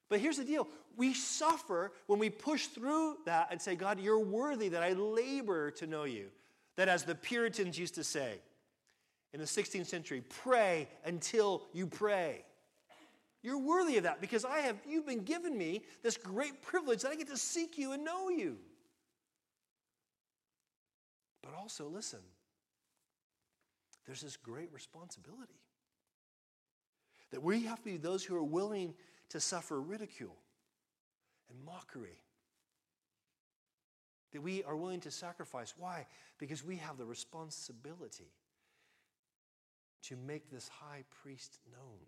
[0.10, 4.20] But here's the deal we suffer when we push through that and say, God, you're
[4.20, 6.30] worthy that I labor to know you.
[6.76, 8.40] That, as the Puritans used to say
[9.34, 12.46] in the 16th century, pray until you pray.
[13.44, 17.12] You're worthy of that because I have, you've been given me this great privilege that
[17.12, 18.58] I get to seek you and know you.
[21.42, 22.20] But also, listen,
[24.06, 25.62] there's this great responsibility
[27.32, 28.94] that we have to be those who are willing
[29.30, 30.36] to suffer ridicule
[31.50, 32.22] and mockery.
[34.34, 35.74] That we are willing to sacrifice.
[35.78, 36.06] Why?
[36.38, 38.32] Because we have the responsibility
[40.04, 42.00] to make this high priest known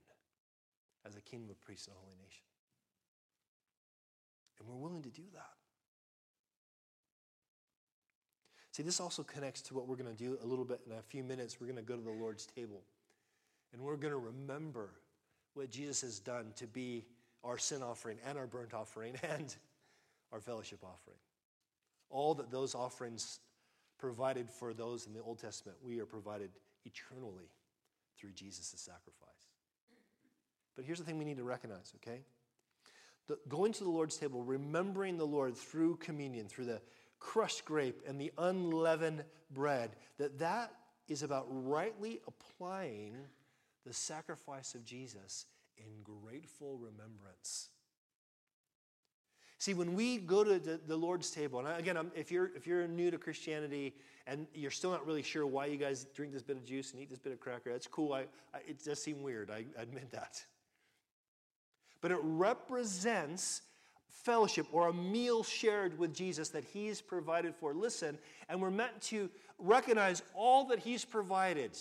[1.05, 2.43] as a kingdom of priests and a holy nation.
[4.59, 5.53] And we're willing to do that.
[8.71, 11.01] See, this also connects to what we're going to do a little bit in a
[11.01, 11.59] few minutes.
[11.59, 12.81] We're going to go to the Lord's table.
[13.73, 14.91] And we're going to remember
[15.53, 17.05] what Jesus has done to be
[17.43, 19.55] our sin offering and our burnt offering and
[20.31, 21.17] our fellowship offering.
[22.09, 23.39] All that those offerings
[23.97, 26.49] provided for those in the Old Testament, we are provided
[26.85, 27.49] eternally
[28.17, 29.29] through Jesus' sacrifice.
[30.75, 32.21] But here's the thing we need to recognize, okay?
[33.27, 36.81] The, going to the Lord's table, remembering the Lord through communion, through the
[37.19, 40.71] crushed grape and the unleavened bread, that that
[41.07, 43.17] is about rightly applying
[43.89, 47.69] the sacrifice of Jesus in grateful remembrance.
[49.57, 52.87] See, when we go to the, the Lord's table, and again, if you're, if you're
[52.87, 53.95] new to Christianity
[54.27, 57.01] and you're still not really sure why you guys drink this bit of juice and
[57.01, 58.13] eat this bit of cracker, that's cool.
[58.13, 58.21] I,
[58.53, 59.49] I, it does seem weird.
[59.49, 60.39] I admit that.
[61.99, 63.63] But it represents
[64.07, 67.73] fellowship or a meal shared with Jesus that He's provided for.
[67.73, 68.19] Listen,
[68.49, 71.71] and we're meant to recognize all that He's provided,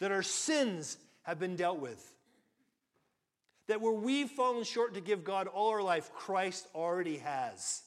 [0.00, 2.14] that our sins have been dealt with.
[3.68, 7.82] That where we've fallen short to give God all our life, Christ already has.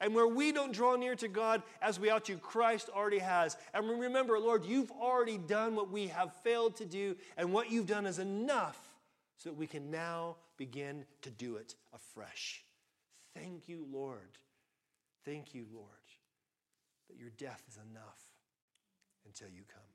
[0.00, 3.56] And where we don't draw near to God as we ought to, Christ already has.
[3.72, 7.86] And remember, Lord, you've already done what we have failed to do, and what you've
[7.86, 8.78] done is enough
[9.38, 12.64] so that we can now begin to do it afresh.
[13.34, 14.38] Thank you, Lord.
[15.24, 15.88] Thank you, Lord,
[17.08, 18.20] that your death is enough
[19.26, 19.93] until you come.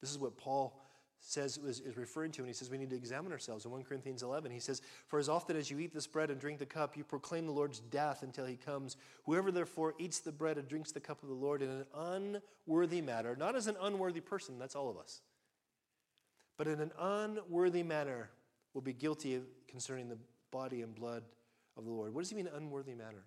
[0.00, 0.80] This is what Paul
[1.20, 3.64] says is, is referring to, and he says we need to examine ourselves.
[3.64, 6.40] In 1 Corinthians 11, he says, For as often as you eat this bread and
[6.40, 8.96] drink the cup, you proclaim the Lord's death until he comes.
[9.24, 13.02] Whoever therefore eats the bread and drinks the cup of the Lord in an unworthy
[13.02, 15.20] manner, not as an unworthy person, that's all of us,
[16.56, 18.30] but in an unworthy manner,
[18.72, 20.18] will be guilty concerning the
[20.50, 21.24] body and blood
[21.76, 22.14] of the Lord.
[22.14, 23.24] What does he mean, unworthy manner?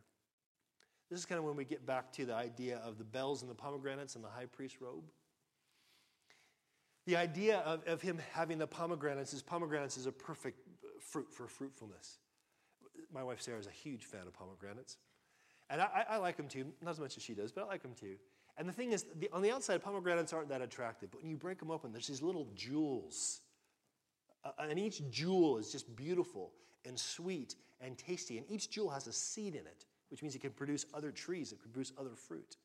[1.10, 3.52] This is kind of when we get back to the idea of the bells and
[3.52, 5.04] the pomegranates and the high priest robe.
[7.06, 10.60] The idea of, of him having the pomegranates is pomegranates is a perfect
[11.00, 12.20] fruit for fruitfulness.
[13.14, 14.98] My wife Sarah is a huge fan of pomegranates.
[15.70, 17.82] And I, I like them too, not as much as she does, but I like
[17.82, 18.16] them too.
[18.58, 21.38] And the thing is, the, on the outside, pomegranates aren't that attractive, but when you
[21.38, 23.42] break them open, there's these little jewels.
[24.46, 26.52] Uh, and each jewel is just beautiful
[26.86, 28.38] and sweet and tasty.
[28.38, 31.52] And each jewel has a seed in it, which means it can produce other trees,
[31.52, 32.58] it can produce other fruit.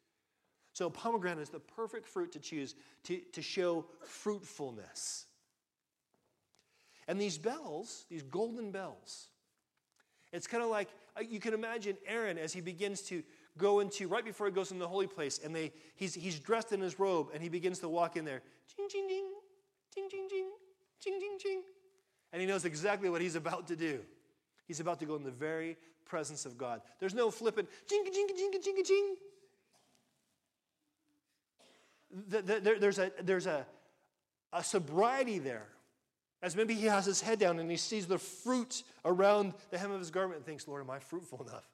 [0.79, 5.27] So, pomegranate is the perfect fruit to choose to, to show fruitfulness.
[7.09, 9.27] And these bells, these golden bells,
[10.33, 13.25] it's kind of like uh, you can imagine Aaron as he begins to
[13.57, 16.71] go into, right before he goes in the holy place, and they, he's, he's dressed
[16.71, 18.41] in his robe, and he begins to walk in there.
[18.77, 19.25] Ching, ching, ching,
[19.93, 20.51] ching, ching, ching,
[21.01, 21.63] ching, ching, ching.
[22.33, 23.99] And he knows exactly what he's about to do.
[24.69, 26.83] He's about to go in the very presence of God.
[27.01, 29.17] There's no flippant, ching, ching, ching, ching, ching, ching.
[32.11, 33.67] There's a, there's a,
[34.53, 35.67] a sobriety there.
[36.41, 39.91] As maybe he has his head down and he sees the fruit around the hem
[39.91, 41.69] of his garment and thinks, Lord, am I fruitful enough?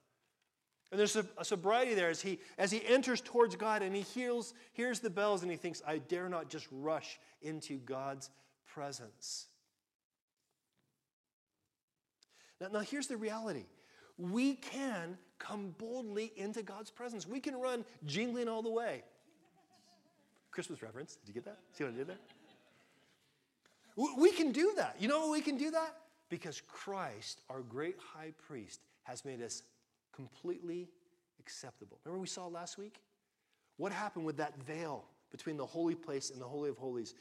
[0.91, 4.01] And there's a, a, sobriety there as he, as he enters towards God and he
[4.01, 8.29] hears, hears the bells and he thinks, I dare not just rush into God's
[8.65, 9.47] presence.
[12.61, 13.65] Now, now here's the reality
[14.17, 19.03] we can come boldly into God's presence, we can run jingling all the way.
[20.55, 21.17] Christmas reference.
[21.17, 21.57] Did you get that?
[21.73, 22.17] See what I did there?
[24.17, 24.95] We can do that.
[24.99, 25.95] You know we can do that?
[26.29, 29.63] Because Christ, our great high priest, has made us
[30.13, 30.87] completely
[31.39, 31.99] acceptable.
[32.05, 33.01] Remember we saw last week?
[33.77, 37.15] What happened with that veil between the holy place and the Holy of Holies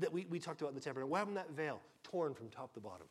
[0.00, 1.08] that we, we talked about in the tabernacle?
[1.08, 1.80] What happened to that veil?
[2.02, 3.06] Torn from top to bottom.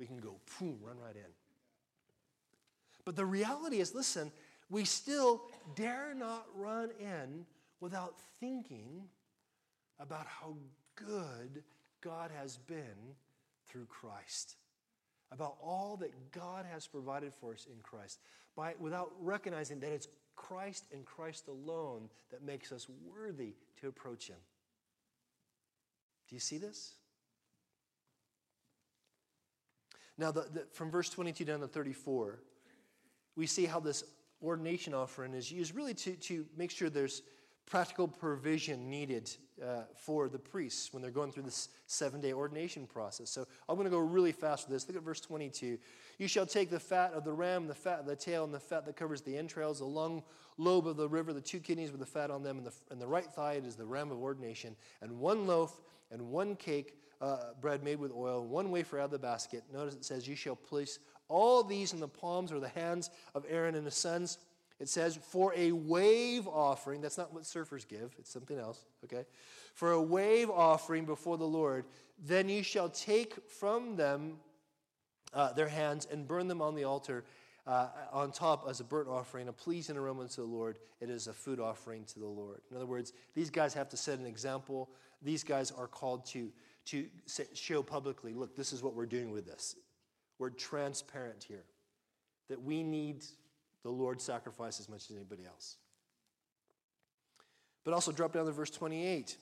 [0.00, 1.30] We can go, boom, run right in.
[3.04, 4.32] But the reality is listen,
[4.68, 5.42] we still
[5.76, 7.46] dare not run in
[7.80, 9.04] without thinking
[9.98, 10.54] about how
[10.96, 11.62] good
[12.00, 13.14] God has been
[13.66, 14.56] through Christ,
[15.32, 18.20] about all that God has provided for us in Christ,
[18.56, 24.28] by, without recognizing that it's Christ and Christ alone that makes us worthy to approach
[24.28, 24.38] Him.
[26.28, 26.94] Do you see this?
[30.16, 32.38] Now, the, the, from verse 22 down to 34,
[33.36, 34.04] we see how this
[34.42, 37.22] ordination offering is used really to, to make sure there's
[37.70, 39.30] practical provision needed
[39.64, 43.30] uh, for the priests when they're going through this seven day ordination process.
[43.30, 44.88] So I'm going to go really fast with this.
[44.88, 45.78] Look at verse 22.
[46.18, 48.60] You shall take the fat of the ram, the fat of the tail, and the
[48.60, 50.22] fat that covers the entrails, the lung,
[50.58, 53.00] lobe of the liver, the two kidneys with the fat on them, and the, and
[53.00, 56.96] the right thigh it is the ram of ordination, and one loaf and one cake
[57.20, 59.62] uh, bread made with oil, one wafer out of the basket.
[59.72, 60.98] Notice it says, You shall place
[61.28, 64.38] all these in the palms or the hands of Aaron and his sons
[64.80, 69.26] it says, for a wave offering, that's not what surfers give, it's something else, okay?
[69.74, 71.84] For a wave offering before the Lord,
[72.18, 74.38] then you shall take from them
[75.34, 77.24] uh, their hands and burn them on the altar
[77.66, 80.78] uh, on top as a burnt offering, a pleasing aroma to the Lord.
[81.00, 82.62] It is a food offering to the Lord.
[82.70, 84.90] In other words, these guys have to set an example.
[85.22, 86.50] These guys are called to,
[86.86, 87.06] to
[87.52, 89.76] show publicly look, this is what we're doing with this.
[90.38, 91.64] We're transparent here.
[92.48, 93.24] That we need
[93.82, 95.76] the Lord sacrificed as much as anybody else.
[97.84, 99.36] But also drop down to verse 28.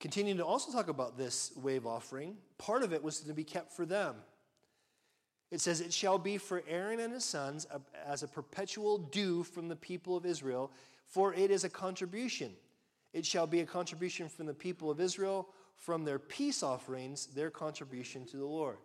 [0.00, 3.72] Continuing to also talk about this wave offering, part of it was to be kept
[3.72, 4.14] for them.
[5.50, 7.66] It says, It shall be for Aaron and his sons
[8.06, 10.70] as a perpetual due from the people of Israel,
[11.06, 12.52] for it is a contribution.
[13.12, 17.50] It shall be a contribution from the people of Israel, from their peace offerings, their
[17.50, 18.76] contribution to the Lord.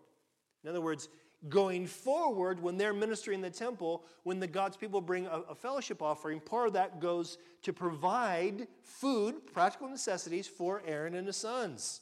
[0.64, 1.10] In other words,
[1.50, 5.56] going forward when they're ministering in the temple, when the God's people bring a, a,
[5.56, 11.36] fellowship offering, part of that goes to provide food, practical necessities for Aaron and his
[11.36, 12.02] sons.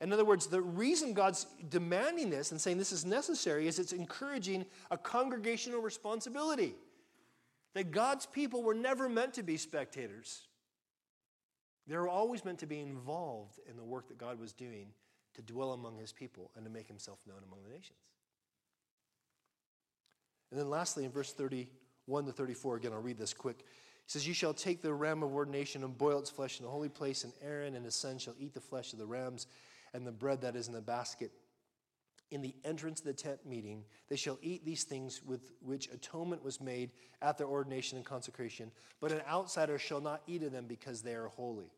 [0.00, 3.92] In other words, the reason God's demanding this and saying this is necessary is it's
[3.92, 6.74] encouraging a congregational responsibility.
[7.74, 10.46] That God's people were never meant to be spectators.
[11.86, 14.88] They were always meant to be involved in the work that God was doing
[15.38, 17.98] to dwell among his people and to make himself known among the nations.
[20.50, 23.60] And then lastly, in verse 31 to 34, again, I'll read this quick.
[23.60, 23.64] He
[24.08, 26.88] says, You shall take the ram of ordination and boil its flesh in the holy
[26.88, 29.46] place, and Aaron and his sons shall eat the flesh of the rams
[29.94, 31.30] and the bread that is in the basket.
[32.32, 36.42] In the entrance of the tent meeting, they shall eat these things with which atonement
[36.42, 36.90] was made
[37.22, 41.14] at their ordination and consecration, but an outsider shall not eat of them because they
[41.14, 41.70] are holy.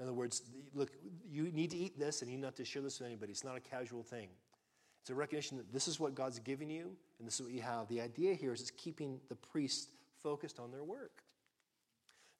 [0.00, 0.42] In other words,
[0.74, 0.92] look,
[1.30, 3.32] you need to eat this and you need not to share this with anybody.
[3.32, 4.28] It's not a casual thing.
[5.02, 7.60] It's a recognition that this is what God's given you and this is what you
[7.60, 7.86] have.
[7.88, 9.90] The idea here is it's keeping the priest
[10.22, 11.22] focused on their work.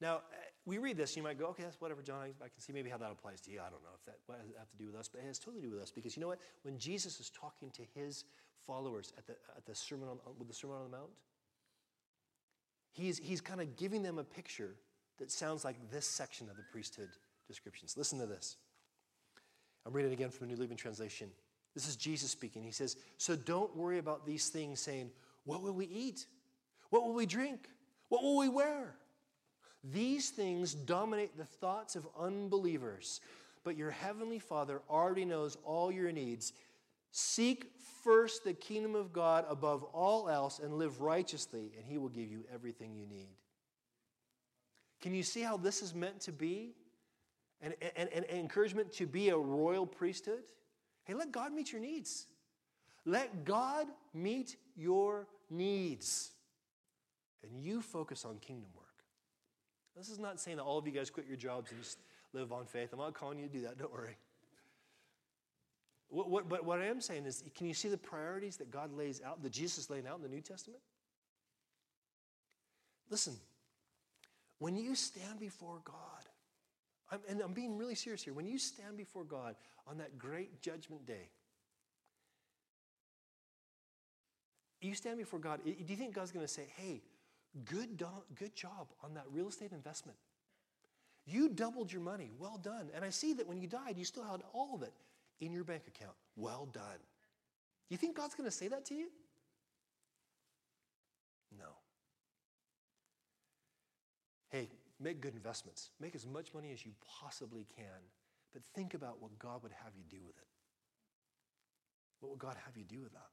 [0.01, 0.21] Now, uh,
[0.65, 2.21] we read this, you might go, okay, that's whatever, John.
[2.23, 3.59] I, I can see maybe how that applies to you.
[3.61, 5.61] I don't know if that what have to do with us, but it has totally
[5.61, 6.41] to do with us because you know what?
[6.63, 8.25] When Jesus is talking to his
[8.67, 11.11] followers at the, at the sermon on, with the Sermon on the Mount,
[12.93, 14.77] he's, he's kind of giving them a picture
[15.19, 17.11] that sounds like this section of the priesthood
[17.51, 17.97] descriptions.
[17.97, 18.57] Listen to this.
[19.87, 21.31] I'm reading again from the New Living Translation.
[21.75, 22.63] This is Jesus speaking.
[22.63, 25.11] He says, So don't worry about these things, saying,
[25.45, 26.27] What will we eat?
[26.91, 27.69] What will we drink?
[28.09, 28.95] What will we wear?
[29.83, 33.21] These things dominate the thoughts of unbelievers,
[33.65, 36.53] but your heavenly Father already knows all your needs.
[37.13, 37.67] Seek
[38.05, 42.31] first the kingdom of God above all else and live righteously, and He will give
[42.31, 43.29] you everything you need.
[45.01, 46.75] Can you see how this is meant to be?
[47.63, 50.43] An, an, an encouragement to be a royal priesthood?
[51.05, 52.27] Hey, let God meet your needs.
[53.05, 56.31] Let God meet your needs.
[57.43, 58.87] And you focus on kingdom work.
[59.97, 61.99] This is not saying that all of you guys quit your jobs and just
[62.33, 62.91] live on faith.
[62.93, 64.17] I'm not calling you to do that, don't worry.
[66.09, 68.93] What, what, but what I am saying is, can you see the priorities that God
[68.93, 70.81] lays out, that Jesus is laying out in the New Testament?
[73.11, 73.35] Listen,
[74.59, 76.20] when you stand before God,
[77.11, 79.57] I'm, and I'm being really serious here, when you stand before God
[79.87, 81.29] on that great judgment day,
[84.81, 87.03] you stand before God, do you think God's going to say, hey,
[87.65, 88.07] good, do-
[88.39, 90.17] good job on that real estate investment?
[91.27, 92.31] You doubled your money.
[92.39, 92.89] Well done.
[92.95, 94.93] And I see that when you died, you still had all of it
[95.41, 96.15] in your bank account.
[96.37, 96.83] Well done.
[96.83, 99.09] Do you think God's going to say that to you?
[101.59, 101.67] No.
[104.49, 104.69] Hey,
[105.01, 105.91] make good investments.
[106.01, 108.01] Make as much money as you possibly can.
[108.53, 110.47] But think about what God would have you do with it.
[112.21, 113.29] What would God have you do with that?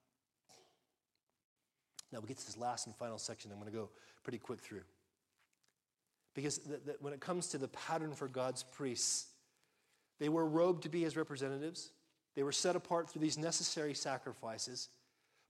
[2.11, 3.51] Now we get to this last and final section.
[3.51, 3.89] I'm going to go
[4.23, 4.83] pretty quick through.
[6.33, 9.27] Because the, the, when it comes to the pattern for God's priests,
[10.19, 11.91] they were robed to be his representatives.
[12.35, 14.89] They were set apart through these necessary sacrifices,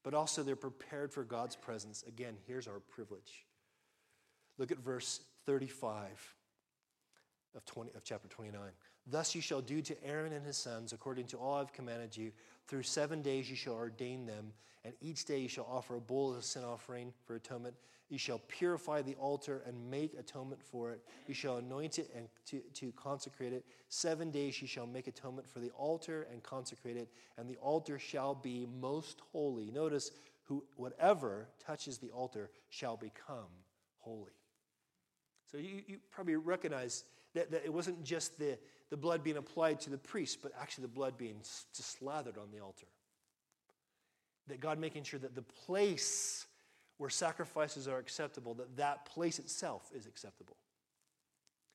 [0.03, 2.03] but also they're prepared for God's presence.
[2.07, 3.45] Again, here's our privilege.
[4.57, 6.35] Look at verse 35
[7.55, 8.59] of, 20, of chapter 29.
[9.07, 12.31] Thus you shall do to Aaron and his sons according to all I've commanded you.
[12.67, 14.51] Through seven days you shall ordain them,
[14.83, 17.75] and each day you shall offer a bull as a sin offering for atonement.
[18.09, 21.01] You shall purify the altar and make atonement for it.
[21.27, 23.65] You shall anoint it and to, to consecrate it.
[23.87, 27.97] Seven days you shall make atonement for the altar and consecrate it, and the altar
[27.97, 29.71] shall be most holy.
[29.71, 30.11] Notice,
[30.43, 33.47] who whatever touches the altar shall become
[33.97, 34.36] holy.
[35.51, 38.57] So you, you probably recognize that, that it wasn't just the,
[38.89, 42.59] the blood being applied to the priest, but actually the blood being slathered on the
[42.59, 42.87] altar.
[44.47, 46.45] That God making sure that the place
[46.97, 50.57] where sacrifices are acceptable, that that place itself is acceptable.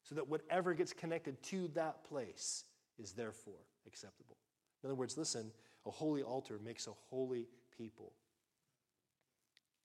[0.05, 2.65] So that whatever gets connected to that place
[2.99, 4.37] is therefore acceptable.
[4.83, 5.51] In other words, listen,
[5.87, 7.47] a holy altar makes a holy
[7.77, 8.13] people.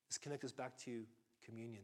[0.07, 1.03] Let's connect us back to
[1.45, 1.83] communion.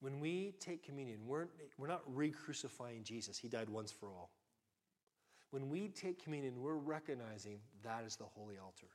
[0.00, 1.46] When we take communion, we're,
[1.78, 4.30] we're not re crucifying Jesus, He died once for all.
[5.50, 8.88] When we take communion, we're recognizing that is the holy altar.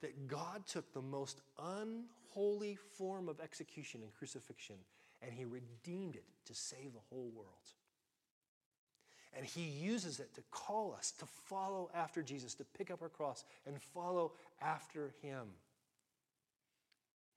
[0.00, 4.76] That God took the most unholy form of execution and crucifixion
[5.22, 7.48] and He redeemed it to save the whole world.
[9.34, 13.08] And He uses it to call us to follow after Jesus, to pick up our
[13.08, 15.46] cross and follow after Him.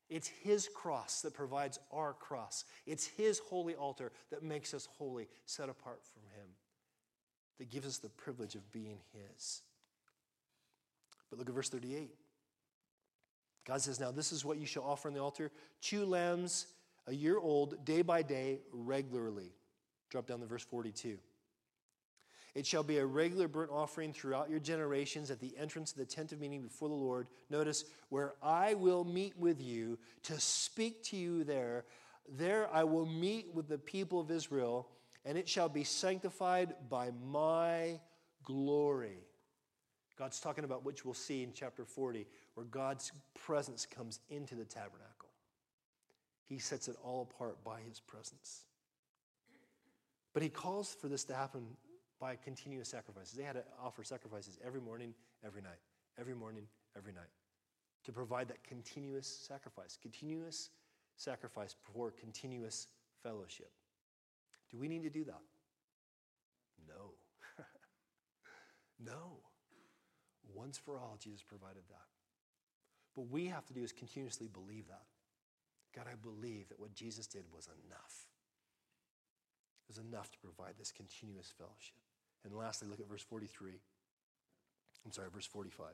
[0.09, 2.65] It's His cross that provides our cross.
[2.85, 6.47] It's His holy altar that makes us holy, set apart from Him,
[7.57, 9.61] that gives us the privilege of being His.
[11.29, 12.11] But look at verse 38.
[13.65, 15.51] God says, Now this is what you shall offer on the altar
[15.81, 16.67] two lambs
[17.07, 19.51] a year old, day by day, regularly.
[20.09, 21.17] Drop down to verse 42.
[22.55, 26.05] It shall be a regular burnt offering throughout your generations at the entrance of the
[26.05, 27.27] tent of meeting before the Lord.
[27.49, 31.83] Notice, where I will meet with you to speak to you there.
[32.37, 34.87] There I will meet with the people of Israel,
[35.25, 37.99] and it shall be sanctified by my
[38.45, 39.19] glory.
[40.17, 44.63] God's talking about which we'll see in chapter 40, where God's presence comes into the
[44.63, 45.29] tabernacle.
[46.45, 48.61] He sets it all apart by his presence.
[50.33, 51.65] But he calls for this to happen
[52.19, 53.33] by continuous sacrifices.
[53.33, 55.13] They had to offer sacrifices every morning,
[55.45, 55.79] every night,
[56.17, 56.63] every morning,
[56.95, 57.29] every night
[58.05, 60.69] to provide that continuous sacrifice, continuous
[61.17, 62.87] sacrifice for continuous
[63.23, 63.71] fellowship.
[64.71, 65.41] Do we need to do that?
[66.87, 67.13] No.
[69.03, 69.37] no.
[70.53, 72.05] Once for all, Jesus provided that.
[73.15, 75.03] What we have to do is continuously believe that.
[75.95, 78.27] God, I believe that what Jesus did was enough.
[79.87, 81.97] Was enough to provide this continuous fellowship.
[82.43, 83.71] And lastly, look at verse 43.
[85.05, 85.87] I'm sorry, verse 45.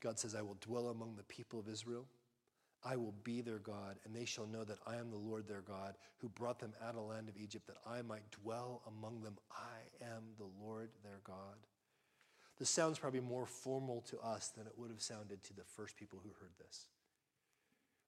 [0.00, 2.06] God says, I will dwell among the people of Israel.
[2.84, 5.62] I will be their God, and they shall know that I am the Lord their
[5.62, 9.22] God, who brought them out of the land of Egypt, that I might dwell among
[9.22, 9.36] them.
[9.50, 11.56] I am the Lord their God.
[12.58, 15.96] This sounds probably more formal to us than it would have sounded to the first
[15.96, 16.86] people who heard this.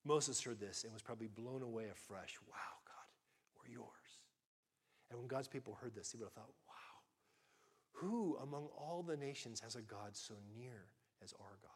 [0.04, 2.36] Moses heard this and was probably blown away afresh.
[2.48, 3.08] Wow, God,
[3.58, 3.88] we're yours.
[5.10, 6.74] And when God's people heard this, they would have thought, wow,
[7.92, 10.86] who among all the nations has a God so near
[11.22, 11.70] as our God?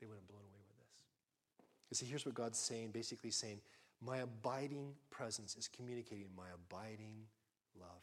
[0.00, 0.96] They would have blown away with this.
[1.90, 3.60] You see, here's what God's saying basically saying,
[4.00, 7.16] My abiding presence is communicating my abiding
[7.78, 8.02] love.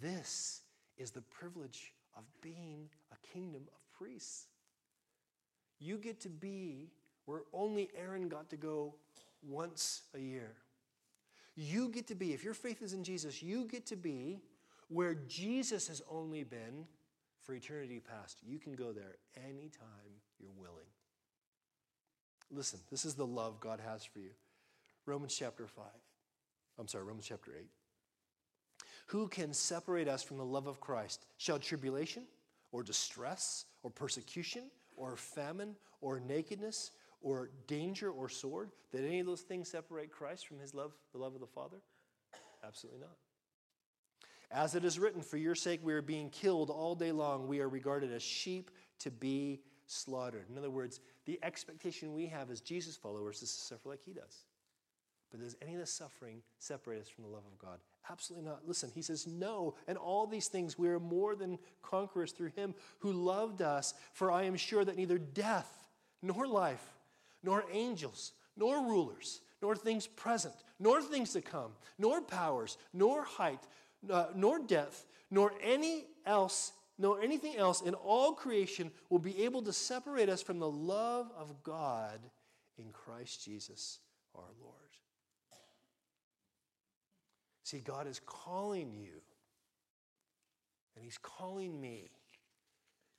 [0.00, 0.62] This
[0.98, 4.46] is the privilege of being a kingdom of priests.
[5.78, 6.90] You get to be
[7.26, 8.94] where only Aaron got to go
[9.42, 10.52] once a year.
[11.54, 14.40] You get to be, if your faith is in Jesus, you get to be
[14.88, 16.86] where Jesus has only been
[17.42, 18.38] for eternity past.
[18.46, 20.86] You can go there anytime you're willing.
[22.50, 24.30] Listen, this is the love God has for you.
[25.06, 25.84] Romans chapter 5.
[26.78, 27.66] I'm sorry, Romans chapter 8.
[29.06, 31.26] Who can separate us from the love of Christ?
[31.38, 32.24] Shall tribulation
[32.72, 34.64] or distress or persecution
[34.96, 38.70] or famine or nakedness or danger or sword?
[38.92, 41.78] Did any of those things separate Christ from his love, the love of the Father?
[42.64, 43.16] Absolutely not.
[44.50, 47.48] As it is written, for your sake we are being killed all day long.
[47.48, 48.70] We are regarded as sheep
[49.00, 50.48] to be slaughtered.
[50.48, 54.12] In other words, the expectation we have as Jesus followers is to suffer like he
[54.12, 54.44] does.
[55.30, 57.78] But does any of the suffering separate us from the love of God?
[58.10, 58.66] Absolutely not.
[58.66, 59.74] Listen, he says, No.
[59.88, 63.94] And all these things we are more than conquerors through him who loved us.
[64.12, 65.88] For I am sure that neither death,
[66.22, 66.92] nor life,
[67.42, 73.60] nor angels, nor rulers, nor things present, nor things to come, nor powers, nor height,
[74.10, 79.62] uh, nor depth, nor any else, nor anything else in all creation will be able
[79.62, 82.20] to separate us from the love of God
[82.78, 83.98] in Christ Jesus
[84.34, 84.85] our Lord.
[87.66, 89.20] See, God is calling you,
[90.94, 92.10] and He's calling me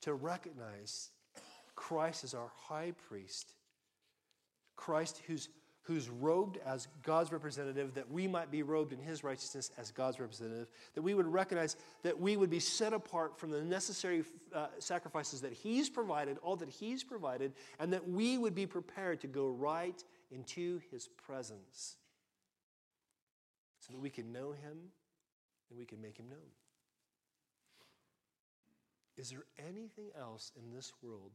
[0.03, 1.09] to recognize
[1.75, 3.55] Christ as our high priest,
[4.77, 5.49] Christ who's,
[5.81, 10.17] who's robed as God's representative, that we might be robed in His righteousness as God's
[10.17, 14.23] representative, that we would recognize that we would be set apart from the necessary
[14.55, 19.19] uh, sacrifices that He's provided, all that He's provided, and that we would be prepared
[19.19, 21.97] to go right into His presence
[23.88, 24.77] so that we can know him
[25.69, 26.51] and we can make him known.
[29.17, 31.31] Is there anything else in this world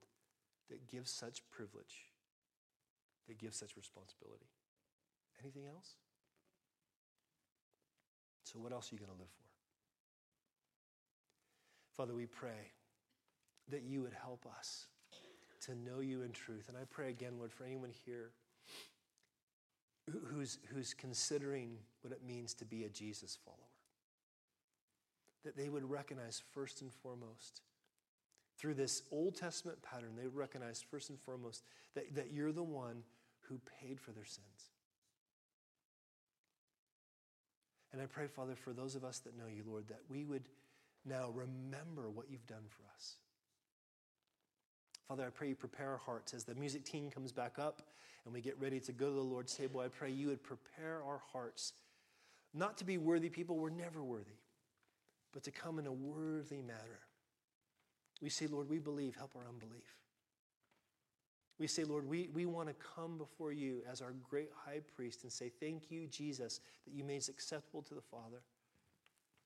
[0.70, 2.06] that gives such privilege,
[3.26, 4.46] that gives such responsibility?
[5.42, 5.96] Anything else?
[8.44, 9.42] So, what else are you going to live for?
[11.96, 12.70] Father, we pray
[13.70, 14.86] that you would help us
[15.62, 16.68] to know you in truth.
[16.68, 18.30] And I pray again, Lord, for anyone here
[20.10, 23.58] who's, who's considering what it means to be a Jesus follower.
[25.44, 27.62] That they would recognize first and foremost,
[28.58, 32.62] through this Old Testament pattern, they would recognize first and foremost that, that you're the
[32.62, 33.02] one
[33.40, 34.70] who paid for their sins.
[37.92, 40.44] And I pray, Father, for those of us that know you, Lord, that we would
[41.04, 43.16] now remember what you've done for us.
[45.08, 47.82] Father, I pray you prepare our hearts as the music team comes back up
[48.24, 49.80] and we get ready to go to the Lord's table.
[49.80, 51.72] I pray you would prepare our hearts
[52.54, 54.38] not to be worthy people, we're never worthy,
[55.32, 57.00] but to come in a worthy manner.
[58.20, 59.96] We say, Lord, we believe, help our unbelief.
[61.58, 65.22] We say, Lord, we, we want to come before you as our great high priest
[65.22, 68.42] and say, Thank you, Jesus, that you made us acceptable to the Father.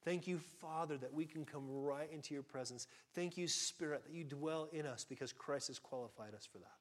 [0.06, 2.86] Thank you, Father, that we can come right into your presence.
[3.16, 6.76] Thank you, Spirit, that you dwell in us because Christ has qualified us for that.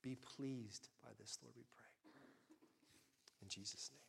[0.00, 2.12] Be pleased by this, Lord, we pray.
[3.42, 4.07] In Jesus' name.